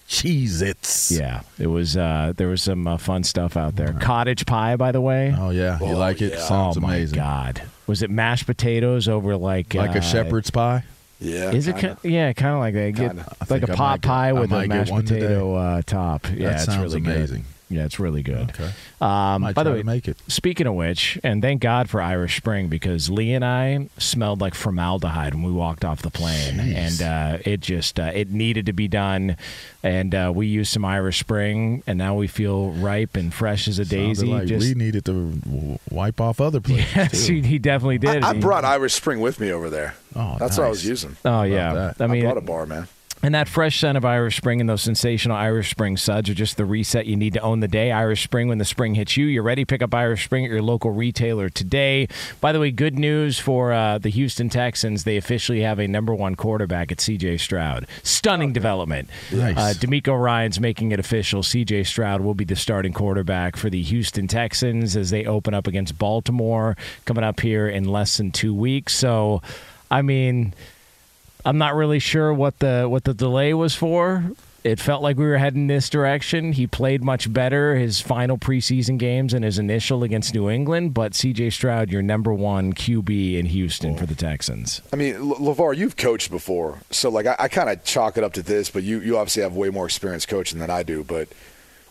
[0.07, 1.11] Cheez Its.
[1.11, 1.41] yeah.
[1.59, 1.95] It was.
[1.97, 3.93] Uh, there was some uh, fun stuff out there.
[3.93, 5.33] Cottage pie, by the way.
[5.37, 6.33] Oh yeah, you Oh, like it?
[6.33, 6.39] yeah.
[6.39, 7.15] Sounds oh my amazing.
[7.17, 7.61] god!
[7.87, 10.83] Was it mashed potatoes over like Like uh, a shepherd's pie.
[11.19, 11.51] Yeah.
[11.51, 11.77] Is it?
[11.77, 11.97] kinda.
[12.01, 12.91] ki- yeah, kind of like that.
[12.95, 16.27] Get, like a pot might get- pie I with a mashed potato uh, top.
[16.33, 17.45] Yeah, that it's sounds really amazing.
[17.71, 17.77] Good.
[17.77, 18.49] Yeah, it's really good.
[18.51, 18.71] Okay.
[18.99, 20.17] Um, by the way, to make it.
[20.27, 24.53] speaking of which, and thank God for Irish Spring because Lee and I smelled like
[24.53, 26.75] formaldehyde when we walked off the plane, Jeez.
[26.75, 29.37] and uh, it just uh, it needed to be done,
[29.83, 33.79] and uh, we used some Irish Spring, and now we feel ripe and fresh as
[33.79, 34.27] a Sounded daisy.
[34.27, 36.85] like just Lee needed to wipe off other places.
[36.95, 37.35] yes, too.
[37.35, 38.23] he, he definitely did.
[38.23, 39.95] I, I He- brought Irish Spring with me over there.
[40.15, 41.15] Oh, That's what I was using.
[41.25, 42.01] Oh yeah, that.
[42.01, 42.87] I mean, I brought a bar, man.
[43.23, 46.57] And that fresh scent of Irish Spring and those sensational Irish Spring suds are just
[46.57, 47.91] the reset you need to own the day.
[47.91, 49.63] Irish Spring, when the spring hits you, you're ready.
[49.63, 52.07] Pick up Irish Spring at your local retailer today.
[52.39, 55.03] By the way, good news for uh, the Houston Texans.
[55.03, 57.85] They officially have a number one quarterback at CJ Stroud.
[58.01, 59.07] Stunning development.
[59.31, 59.57] Nice.
[59.57, 61.43] Uh, DeMeco Ryans making it official.
[61.43, 65.67] CJ Stroud will be the starting quarterback for the Houston Texans as they open up
[65.67, 68.95] against Baltimore coming up here in less than two weeks.
[68.95, 69.43] So,
[69.91, 70.55] I mean.
[71.45, 74.23] I'm not really sure what the what the delay was for.
[74.63, 76.53] It felt like we were heading this direction.
[76.53, 81.13] He played much better his final preseason games and his initial against New England, but
[81.13, 84.81] CJ Stroud, your number one QB in Houston for the Texans.
[84.93, 86.77] I mean, LaVar, you've coached before.
[86.91, 89.41] So, like, I, I kind of chalk it up to this, but you, you obviously
[89.41, 91.03] have way more experience coaching than I do.
[91.03, 91.29] But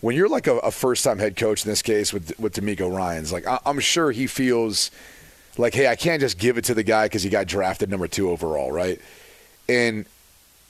[0.01, 2.95] when you're like a, a first time head coach in this case with, with DeMeco
[2.95, 4.93] Ryans, like, I, I'm sure he feels
[5.59, 8.07] like, hey, I can't just give it to the guy because he got drafted number
[8.07, 9.01] two overall, right?
[9.71, 10.07] And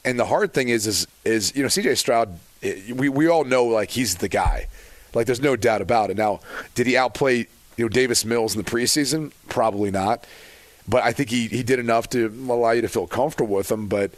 [0.04, 3.44] and the hard thing is is is you know CJ Stroud eh, we we all
[3.44, 4.68] know like he's the guy.
[5.14, 6.16] Like there's no doubt about it.
[6.16, 6.40] Now,
[6.74, 7.38] did he outplay
[7.76, 9.32] you know Davis Mills in the preseason?
[9.48, 10.26] Probably not.
[10.86, 13.86] But I think he he did enough to allow you to feel comfortable with him,
[13.86, 14.10] but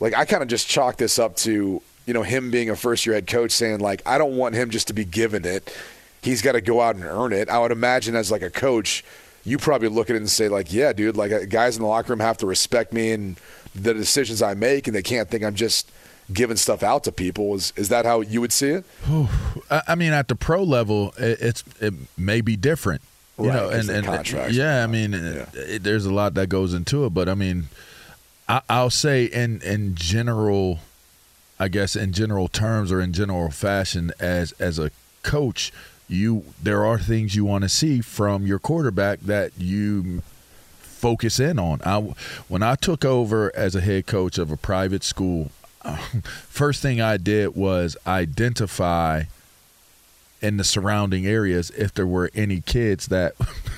[0.00, 3.06] like I kind of just chalk this up to, you know, him being a first
[3.06, 5.74] year head coach saying like I don't want him just to be given it.
[6.22, 7.48] He's got to go out and earn it.
[7.48, 9.04] I would imagine as like a coach,
[9.44, 11.88] you probably look at it and say like, yeah, dude, like uh, guys in the
[11.88, 13.38] locker room have to respect me and
[13.82, 15.90] the decisions I make, and they can't think I'm just
[16.32, 17.54] giving stuff out to people.
[17.54, 18.84] Is is that how you would see it?
[19.70, 23.02] I mean, at the pro level, it, it's it may be different,
[23.38, 26.12] you Right, know, and, and uh, contracts yeah, I mean, uh, it- it, there's a
[26.12, 27.68] lot that goes into it, but I mean,
[28.48, 30.80] I, I'll say in in general,
[31.58, 34.90] I guess in general terms or in general fashion, as as a
[35.22, 35.72] coach,
[36.08, 40.22] you there are things you want to see from your quarterback that you
[40.98, 41.80] focus in on.
[41.84, 41.98] I
[42.48, 45.50] when I took over as a head coach of a private school,
[46.48, 49.24] first thing I did was identify
[50.40, 53.34] in the surrounding areas if there were any kids that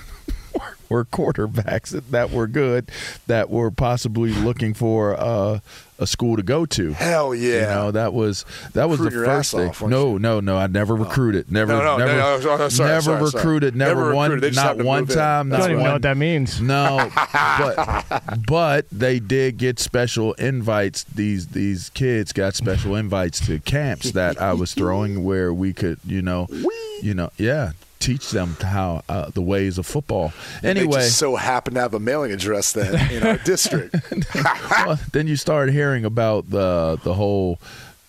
[0.91, 2.91] were quarterbacks that were good
[3.27, 5.61] that were possibly looking for uh,
[5.99, 6.93] a school to go to.
[6.93, 7.61] Hell yeah!
[7.61, 9.69] You know that was that was Recruit the first thing.
[9.69, 10.57] off, weren't no, no, no.
[10.57, 11.51] I never recruited.
[11.53, 13.23] Never, No, no, never, no, no, no, sorry, never sorry, sorry.
[13.25, 13.77] recruited.
[13.77, 14.55] Never, Never one, recruited.
[14.55, 15.17] They not one move in.
[15.17, 15.49] time.
[15.51, 16.61] That's Not don't even one, know what that means.
[16.61, 21.05] No, but but they did get special invites.
[21.05, 25.99] These these kids got special invites to camps that I was throwing where we could,
[26.07, 26.47] you know,
[27.03, 30.33] you know, yeah, teach them how uh, the ways of football.
[30.63, 33.95] Anyway, so happen to have a mailing address then in our district.
[34.35, 37.61] well, then you start hearing about the the whole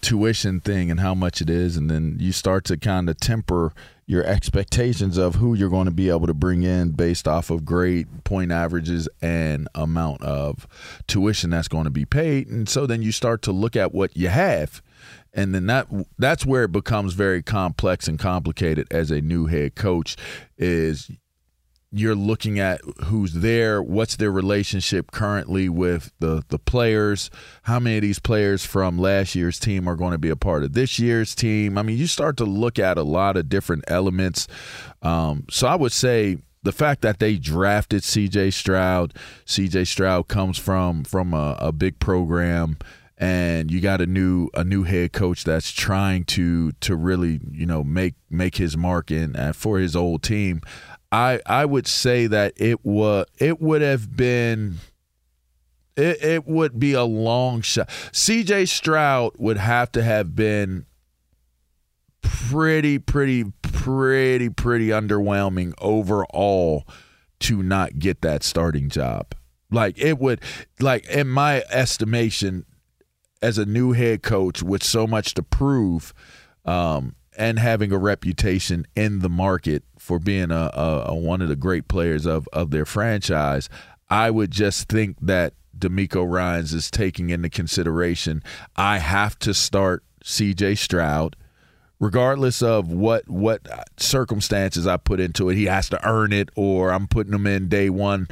[0.01, 3.73] tuition thing and how much it is, and then you start to kind of temper
[4.07, 7.63] your expectations of who you're going to be able to bring in based off of
[7.63, 10.67] grade point averages and amount of
[11.07, 14.17] tuition that's going to be paid and so then you start to look at what
[14.17, 14.81] you have
[15.33, 19.75] and then that that's where it becomes very complex and complicated as a new head
[19.75, 20.15] coach
[20.57, 21.09] is
[21.93, 27.29] you're looking at who's there, what's their relationship currently with the the players,
[27.63, 30.63] how many of these players from last year's team are going to be a part
[30.63, 31.77] of this year's team.
[31.77, 34.47] I mean, you start to look at a lot of different elements.
[35.01, 38.51] Um, so I would say the fact that they drafted C.J.
[38.51, 39.13] Stroud,
[39.45, 39.85] C.J.
[39.85, 42.77] Stroud comes from from a, a big program
[43.21, 47.67] and you got a new a new head coach that's trying to to really you
[47.67, 50.61] know make make his mark in uh, for his old team.
[51.11, 54.79] I I would say that it was it would have been
[55.95, 57.87] it, it would be a long shot.
[58.11, 60.87] CJ Stroud would have to have been
[62.23, 66.87] pretty pretty pretty pretty underwhelming overall
[67.41, 69.35] to not get that starting job.
[69.69, 70.41] Like it would
[70.79, 72.65] like in my estimation
[73.41, 76.13] as a new head coach with so much to prove
[76.65, 81.47] um, and having a reputation in the market for being a, a, a one of
[81.47, 83.69] the great players of, of their franchise,
[84.09, 88.43] I would just think that DeMeco Ryans is taking into consideration
[88.75, 91.35] I have to start CJ Stroud
[92.01, 93.65] regardless of what what
[93.97, 97.69] circumstances I put into it, he has to earn it, or I'm putting him in
[97.69, 98.27] day one.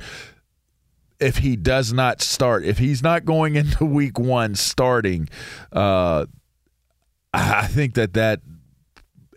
[1.19, 5.27] If he does not start, if he's not going into week one starting,
[5.71, 6.25] uh,
[7.34, 8.41] I think that that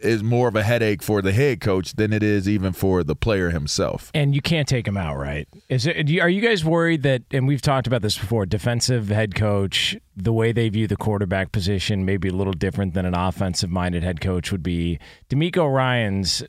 [0.00, 3.14] is more of a headache for the head coach than it is even for the
[3.14, 4.10] player himself.
[4.14, 5.46] And you can't take him out, right?
[5.68, 6.10] Is it?
[6.20, 7.22] Are you guys worried that?
[7.30, 8.46] And we've talked about this before.
[8.46, 12.94] Defensive head coach, the way they view the quarterback position, may be a little different
[12.94, 14.98] than an offensive-minded head coach would be.
[15.30, 16.42] DeMeco Ryans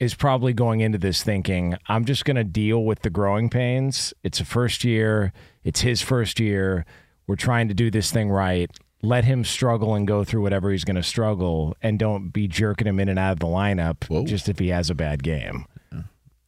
[0.00, 4.14] is probably going into this thinking, I'm just going to deal with the growing pains.
[4.22, 5.32] It's a first year.
[5.64, 6.86] It's his first year.
[7.26, 8.70] We're trying to do this thing right.
[9.02, 12.86] Let him struggle and go through whatever he's going to struggle, and don't be jerking
[12.86, 15.66] him in and out of the lineup just if he has a bad game.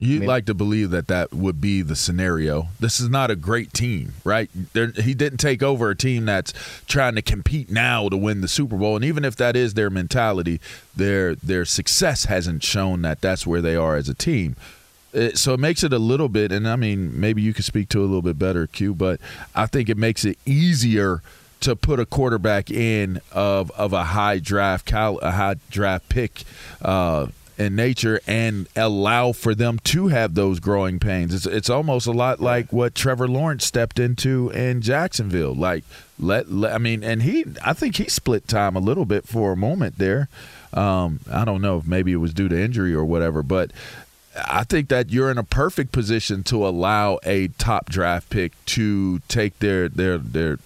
[0.02, 2.68] You'd like to believe that that would be the scenario.
[2.80, 4.48] This is not a great team, right?
[4.72, 6.54] There, he didn't take over a team that's
[6.88, 9.90] trying to compete now to win the Super Bowl, and even if that is their
[9.90, 10.58] mentality,
[10.96, 14.56] their their success hasn't shown that that's where they are as a team.
[15.12, 17.90] It, so it makes it a little bit, and I mean, maybe you could speak
[17.90, 18.94] to it a little bit better, Q.
[18.94, 19.20] But
[19.54, 21.20] I think it makes it easier
[21.60, 26.44] to put a quarterback in of of a high draft cal a high draft pick
[26.80, 27.26] uh,
[27.60, 31.34] in nature and allow for them to have those growing pains.
[31.34, 35.54] It's it's almost a lot like what Trevor Lawrence stepped into in Jacksonville.
[35.54, 35.84] Like
[36.18, 39.52] let, let I mean, and he I think he split time a little bit for
[39.52, 40.28] a moment there.
[40.72, 43.72] Um, I don't know if maybe it was due to injury or whatever, but
[44.34, 49.18] I think that you're in a perfect position to allow a top draft pick to
[49.28, 50.58] take their their their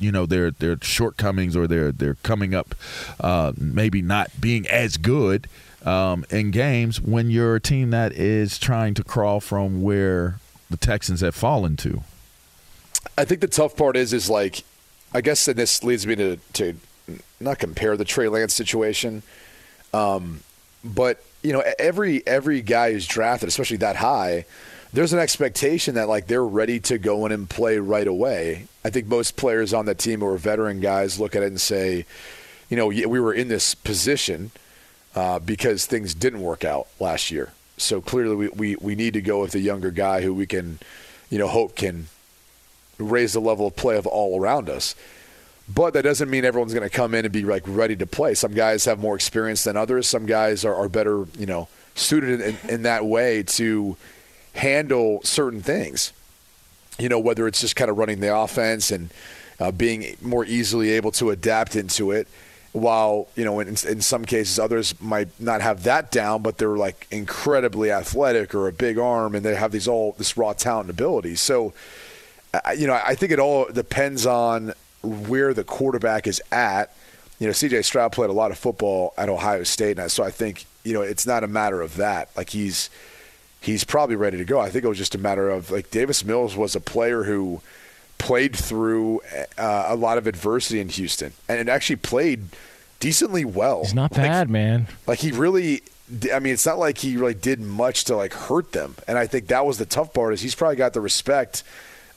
[0.00, 2.74] you know their their shortcomings or their their coming up
[3.20, 5.46] uh, maybe not being as good
[5.86, 10.38] um, in games when you're a team that is trying to crawl from where
[10.70, 12.02] the Texans have fallen to.
[13.16, 14.64] I think the tough part is is like,
[15.12, 16.76] I guess, and this leads me to to
[17.40, 19.22] not compare the Trey Lance situation,
[19.92, 20.40] um,
[20.84, 24.46] but you know every every guy who's drafted, especially that high,
[24.92, 28.66] there's an expectation that like they're ready to go in and play right away.
[28.84, 31.60] I think most players on that team who are veteran guys look at it and
[31.60, 32.06] say,
[32.70, 34.52] you know, we were in this position
[35.14, 37.52] uh, because things didn't work out last year.
[37.76, 40.78] So clearly, we, we, we need to go with a younger guy who we can,
[41.30, 42.06] you know, hope can
[42.98, 44.94] raise the level of play of all around us.
[45.72, 48.34] But that doesn't mean everyone's going to come in and be like ready to play.
[48.34, 50.06] Some guys have more experience than others.
[50.06, 53.96] Some guys are, are better, you know, suited in, in that way to
[54.54, 56.12] handle certain things.
[56.98, 59.10] You know, whether it's just kind of running the offense and
[59.58, 62.28] uh, being more easily able to adapt into it
[62.72, 66.76] while you know in, in some cases others might not have that down but they're
[66.76, 70.84] like incredibly athletic or a big arm and they have these all this raw talent
[70.88, 71.34] and ability.
[71.34, 71.72] So
[72.76, 76.94] you know i think it all depends on where the quarterback is at.
[77.38, 80.30] You know cj stroud played a lot of football at ohio state and so i
[80.30, 82.30] think you know it's not a matter of that.
[82.36, 82.90] Like he's
[83.60, 84.60] he's probably ready to go.
[84.60, 87.60] I think it was just a matter of like davis mills was a player who
[88.22, 89.20] played through
[89.58, 92.44] uh, a lot of adversity in Houston and actually played
[93.00, 93.82] decently well.
[93.82, 94.86] He's not bad, like, man.
[95.08, 95.82] Like he really
[96.32, 98.94] I mean, it's not like he really did much to like hurt them.
[99.08, 101.64] And I think that was the tough part is he's probably got the respect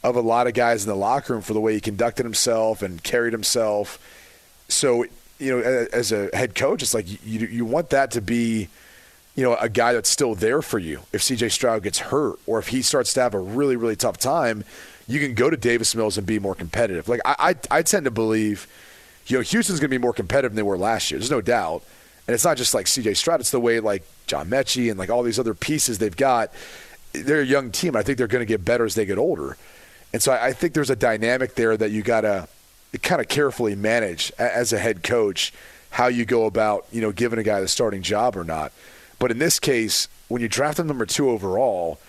[0.03, 2.83] of a lot of guys in the locker room for the way he conducted himself
[2.83, 3.97] and carried himself.
[4.67, 5.05] So,
[5.39, 8.69] you know, as a head coach, it's like you you want that to be
[9.35, 12.57] you know, a guy that's still there for you if CJ Stroud gets hurt or
[12.57, 14.63] if he starts to have a really, really tough time
[15.07, 17.07] you can go to Davis Mills and be more competitive.
[17.07, 17.35] Like I,
[17.71, 18.67] I, I tend to believe,
[19.27, 21.19] you know, Houston's going to be more competitive than they were last year.
[21.19, 21.83] There's no doubt.
[22.27, 23.13] And it's not just like C.J.
[23.13, 26.51] Stroud; it's the way like John Metchie and like all these other pieces they've got.
[27.13, 27.95] They're a young team.
[27.95, 29.57] I think they're going to get better as they get older.
[30.11, 32.47] And so I, I think there's a dynamic there that you got to
[33.03, 35.53] kind of carefully manage as a head coach
[35.91, 38.71] how you go about you know giving a guy the starting job or not.
[39.19, 41.99] But in this case, when you draft him number two overall,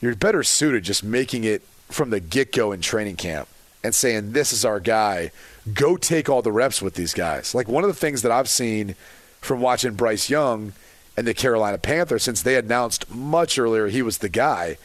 [0.00, 3.48] you're better suited just making it from the get go in training camp
[3.82, 5.30] and saying, This is our guy.
[5.74, 7.54] Go take all the reps with these guys.
[7.54, 8.94] Like one of the things that I've seen
[9.40, 10.72] from watching Bryce Young
[11.16, 14.78] and the Carolina Panthers since they announced much earlier he was the guy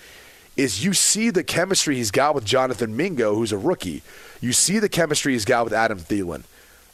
[0.57, 4.01] is you see the chemistry he's got with Jonathan Mingo, who's a rookie.
[4.39, 6.43] You see the chemistry he's got with Adam Thielen.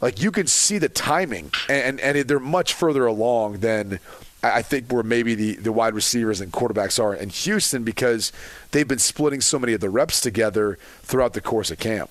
[0.01, 3.99] Like you can see the timing, and, and, and they're much further along than
[4.43, 8.31] I think where maybe the, the wide receivers and quarterbacks are in Houston because
[8.71, 12.09] they've been splitting so many of the reps together throughout the course of camp.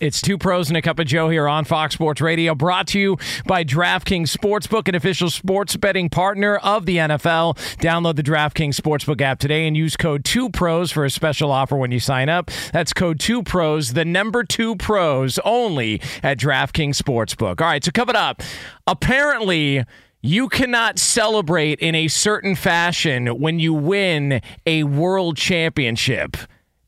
[0.00, 2.98] It's two pros and a cup of Joe here on Fox Sports Radio, brought to
[2.98, 7.58] you by DraftKings Sportsbook, an official sports betting partner of the NFL.
[7.76, 11.92] Download the DraftKings Sportsbook app today and use code 2pros for a special offer when
[11.92, 12.50] you sign up.
[12.72, 17.60] That's code 2pros, the number 2 pros only at DraftKings Sportsbook.
[17.60, 18.42] All right, so coming up,
[18.86, 19.84] apparently
[20.22, 26.36] you cannot celebrate in a certain fashion when you win a world championship.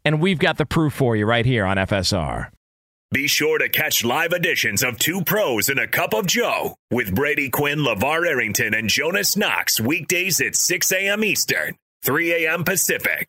[0.04, 2.48] And we've got the proof for you right here on FSR.
[3.12, 7.14] Be sure to catch live editions of Two Pros and a Cup of Joe with
[7.14, 11.22] Brady Quinn, LaVar Arrington, and Jonas Knox weekdays at 6 a.m.
[11.22, 12.64] Eastern, 3 a.m.
[12.64, 13.28] Pacific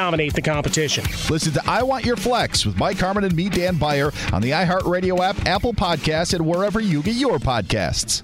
[0.01, 1.05] dominate the competition.
[1.29, 4.49] Listen to I Want Your Flex with Mike Harmon and me, Dan Beyer, on the
[4.49, 8.23] iHeartRadio app, Apple Podcasts, and wherever you get your podcasts.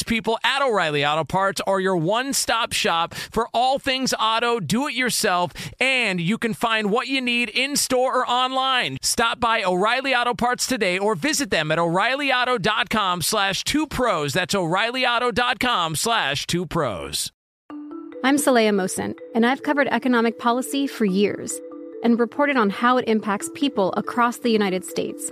[0.03, 4.87] people at O'Reilly Auto Parts are your one stop shop for all things auto, do
[4.87, 8.97] it yourself, and you can find what you need in store or online.
[9.01, 14.33] Stop by O'Reilly Auto Parts today or visit them at o'ReillyAuto.com slash two pros.
[14.33, 17.31] That's o'ReillyAuto.com slash two pros.
[18.23, 21.59] I'm Saleha Mohsin, and I've covered economic policy for years
[22.03, 25.31] and reported on how it impacts people across the United States.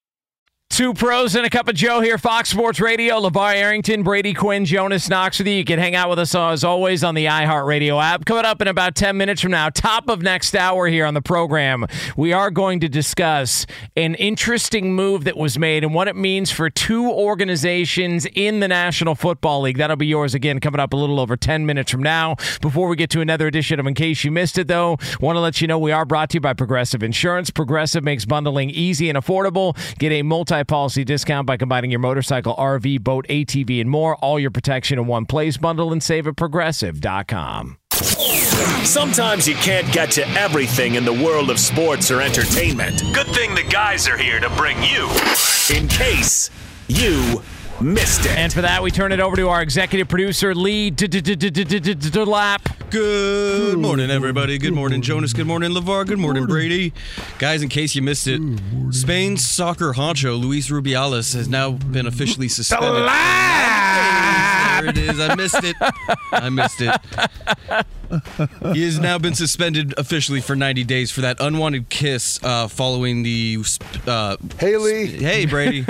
[0.71, 3.19] Two pros and a cup of Joe here, Fox Sports Radio.
[3.19, 5.55] LaVar Arrington, Brady Quinn, Jonas Knox with you.
[5.55, 8.23] You can hang out with us uh, as always on the iHeartRadio app.
[8.23, 11.21] Coming up in about 10 minutes from now, top of next hour here on the
[11.21, 13.65] program, we are going to discuss
[13.97, 18.67] an interesting move that was made and what it means for two organizations in the
[18.69, 19.77] National Football League.
[19.77, 22.37] That'll be yours again coming up a little over 10 minutes from now.
[22.61, 25.41] Before we get to another edition of In Case You Missed It, though, want to
[25.41, 27.49] let you know we are brought to you by Progressive Insurance.
[27.49, 29.75] Progressive makes bundling easy and affordable.
[29.99, 34.15] Get a multi policy discount by combining your motorcycle, RV, boat, ATV, and more.
[34.17, 35.57] All your protection in one place.
[35.57, 37.77] Bundle and save at progressive.com.
[38.83, 43.01] Sometimes you can't get to everything in the world of sports or entertainment.
[43.13, 45.09] Good thing the guys are here to bring you
[45.75, 46.49] in case
[46.87, 47.41] you
[47.81, 48.37] missed it.
[48.37, 52.89] And for that, we turn it over to our executive producer, Lee Lap.
[52.89, 54.57] Good morning, everybody.
[54.57, 55.33] Good morning, Jonas.
[55.33, 56.07] Good morning, LaVar.
[56.07, 56.93] Good morning, Brady.
[57.39, 58.41] Guys, in case you missed it,
[58.91, 63.09] Spain's soccer honcho, Luis Rubiales, has now been officially suspended.
[64.81, 65.19] There it is.
[65.19, 65.75] I missed it.
[66.31, 68.73] I missed it.
[68.73, 73.23] he has now been suspended officially for 90 days for that unwanted kiss uh, following
[73.23, 73.57] the.
[74.07, 75.07] Uh, Haley.
[75.07, 75.85] Hey, Brady.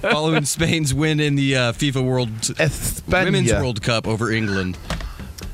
[0.00, 2.28] following Spain's win in the uh, FIFA World
[3.08, 4.78] Women's World Cup over England.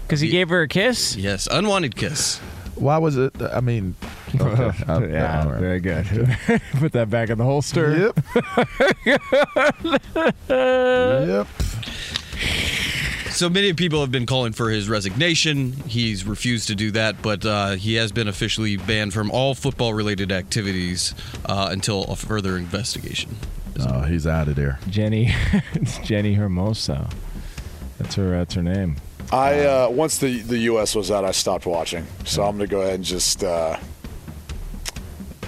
[0.02, 1.16] Because he gave her a kiss?
[1.16, 2.38] Yes, unwanted kiss.
[2.74, 3.32] Why was it?
[3.40, 3.94] I mean,
[4.40, 4.72] okay.
[5.12, 5.60] Yeah, all right.
[5.60, 6.06] very good.
[6.78, 8.12] Put that back in the holster.
[9.04, 9.16] Yep.
[10.48, 11.46] yep.
[13.30, 15.72] So many people have been calling for his resignation.
[15.88, 19.94] He's refused to do that, but uh, he has been officially banned from all football
[19.94, 21.14] related activities
[21.46, 23.34] uh, until a further investigation.
[23.80, 24.78] Oh, he's out of there.
[24.88, 25.32] Jenny,
[25.72, 27.10] it's Jenni Hermoso.
[27.98, 28.30] That's her.
[28.30, 28.96] That's her name.
[29.32, 30.94] I uh, once the the U.S.
[30.94, 32.06] was out, I stopped watching.
[32.24, 33.78] So I'm going to go ahead and just uh,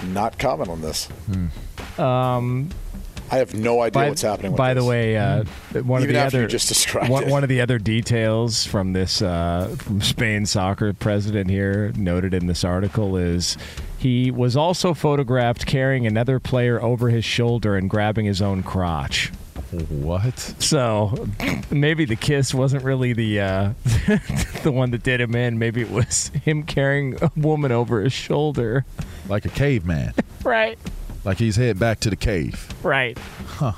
[0.06, 1.08] not comment on this.
[1.98, 2.70] Um,
[3.30, 4.52] I have no idea by, what's happening.
[4.52, 5.44] With by the way, uh,
[5.82, 7.30] one Even of the after other you just described one, it.
[7.30, 12.46] one of the other details from this uh, from Spain soccer president here noted in
[12.46, 13.56] this article is
[13.98, 19.32] he was also photographed carrying another player over his shoulder and grabbing his own crotch.
[19.88, 20.38] What?
[20.38, 21.26] So
[21.70, 23.72] maybe the kiss wasn't really the uh,
[24.62, 25.58] the one that did him in.
[25.58, 28.84] Maybe it was him carrying a woman over his shoulder.
[29.28, 30.14] Like a caveman.
[30.44, 30.78] Right.
[31.24, 32.68] Like he's heading back to the cave.
[32.82, 33.18] Right.
[33.46, 33.72] Huh.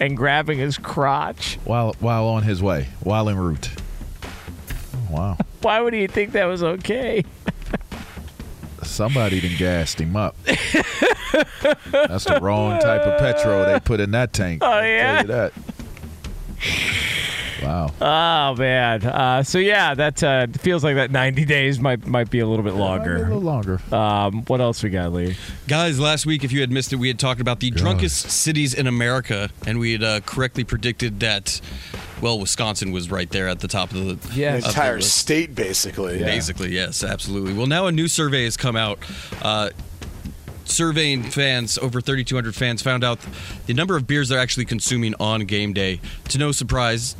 [0.00, 1.58] And grabbing his crotch.
[1.64, 3.70] While while on his way, while en route.
[4.22, 5.36] Oh, wow.
[5.60, 7.24] Why would he think that was okay?
[8.82, 10.36] Somebody done gassed him up.
[10.44, 14.62] That's the wrong type of petrol they put in that tank.
[14.64, 15.50] Oh, I'll yeah?
[17.60, 17.92] You that.
[18.00, 18.52] Wow.
[18.52, 19.04] Oh man.
[19.04, 22.64] Uh, so yeah, that uh, feels like that 90 days might might be a little
[22.64, 23.16] bit longer.
[23.16, 23.80] a little longer.
[23.92, 25.36] Um, what else we got, Lee?
[25.66, 28.74] Guys, last week, if you had missed it, we had talked about the drunkest cities
[28.74, 31.60] in America, and we had uh, correctly predicted that,
[32.20, 35.54] well, Wisconsin was right there at the top of the, The of the entire state,
[35.54, 36.18] basically.
[36.18, 37.52] Basically, yes, absolutely.
[37.52, 38.98] Well, now a new survey has come out.
[39.42, 39.70] Uh,
[40.64, 43.18] surveying fans, over 3,200 fans, found out
[43.66, 46.00] the number of beers they're actually consuming on game day.
[46.28, 47.16] To no surprise,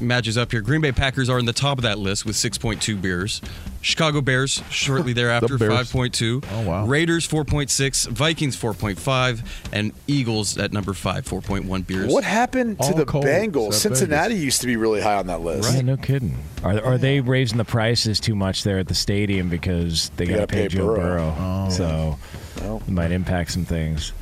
[0.00, 0.60] matches up here.
[0.60, 3.40] Green Bay Packers are in the top of that list with 6.2 beers.
[3.82, 5.90] Chicago Bears shortly thereafter, Bears.
[5.92, 6.44] 5.2.
[6.52, 6.86] Oh, wow.
[6.86, 12.12] Raiders 4.6, Vikings 4.5, and Eagles at number five, 4.1 beers.
[12.12, 13.68] What happened to All the cold, Bengals?
[13.68, 15.74] except Cincinnati used to be really high on that list.
[15.74, 16.36] Yeah, no kidding.
[16.62, 20.32] Are, are they raising the prices too much there at the stadium because they They
[20.34, 20.96] got to gotta pay pay Joe Burrow.
[20.96, 21.34] Burrow?
[21.38, 21.70] Oh.
[21.70, 22.18] So
[22.60, 22.82] Well.
[22.86, 24.12] it might impact some things.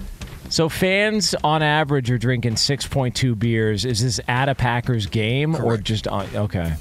[0.50, 3.84] So fans on average are drinking 6.2 beers.
[3.84, 6.26] Is this at a Packers game or just on?
[6.34, 6.74] Okay.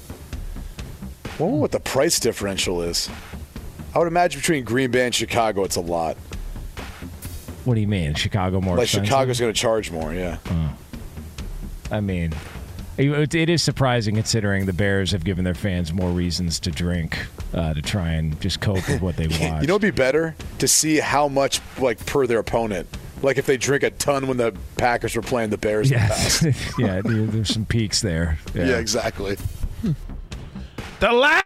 [1.40, 3.10] I wonder what the price differential is.
[3.94, 6.18] I would imagine between Green Bay and Chicago, it's a lot.
[7.66, 8.14] What do you mean?
[8.14, 9.08] Chicago more like expensive?
[9.08, 10.38] Chicago's going to charge more, yeah.
[11.92, 12.34] I mean,
[12.98, 17.28] it, it is surprising considering the Bears have given their fans more reasons to drink
[17.54, 19.62] uh, to try and just cope with what they watch.
[19.62, 22.88] You know, it'd be better to see how much, like, per their opponent.
[23.22, 26.04] Like if they drink a ton when the Packers were playing the Bears in the
[26.04, 26.44] yeah, past.
[26.80, 27.02] yeah.
[27.04, 28.38] There's some peaks there.
[28.54, 29.38] Yeah, exactly.
[31.00, 31.46] The last.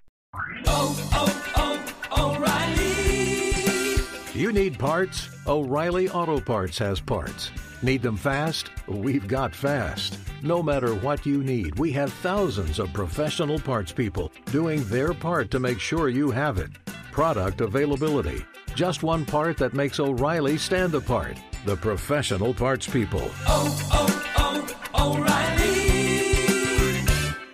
[0.65, 3.95] Oh, oh, oh, O'Reilly.
[4.39, 5.30] You need parts?
[5.45, 7.51] O'Reilly Auto Parts has parts.
[7.84, 8.69] Need them fast?
[8.88, 10.17] We've got fast.
[10.41, 15.51] No matter what you need, we have thousands of professional parts people doing their part
[15.51, 16.69] to make sure you have it.
[17.11, 18.45] Product availability.
[18.76, 21.38] Just one part that makes O'Reilly stand apart.
[21.65, 23.30] The professional parts people.
[23.47, 25.82] oh, oh, oh, O'Reilly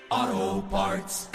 [0.09, 1.29] Auto Parts.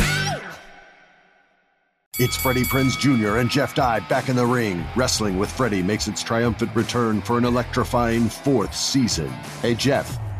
[2.18, 3.38] It's Freddie Prinze Jr.
[3.38, 4.84] and Jeff Dye back in the ring.
[4.94, 9.28] Wrestling with Freddie makes its triumphant return for an electrifying fourth season.
[9.60, 10.18] Hey, Jeff,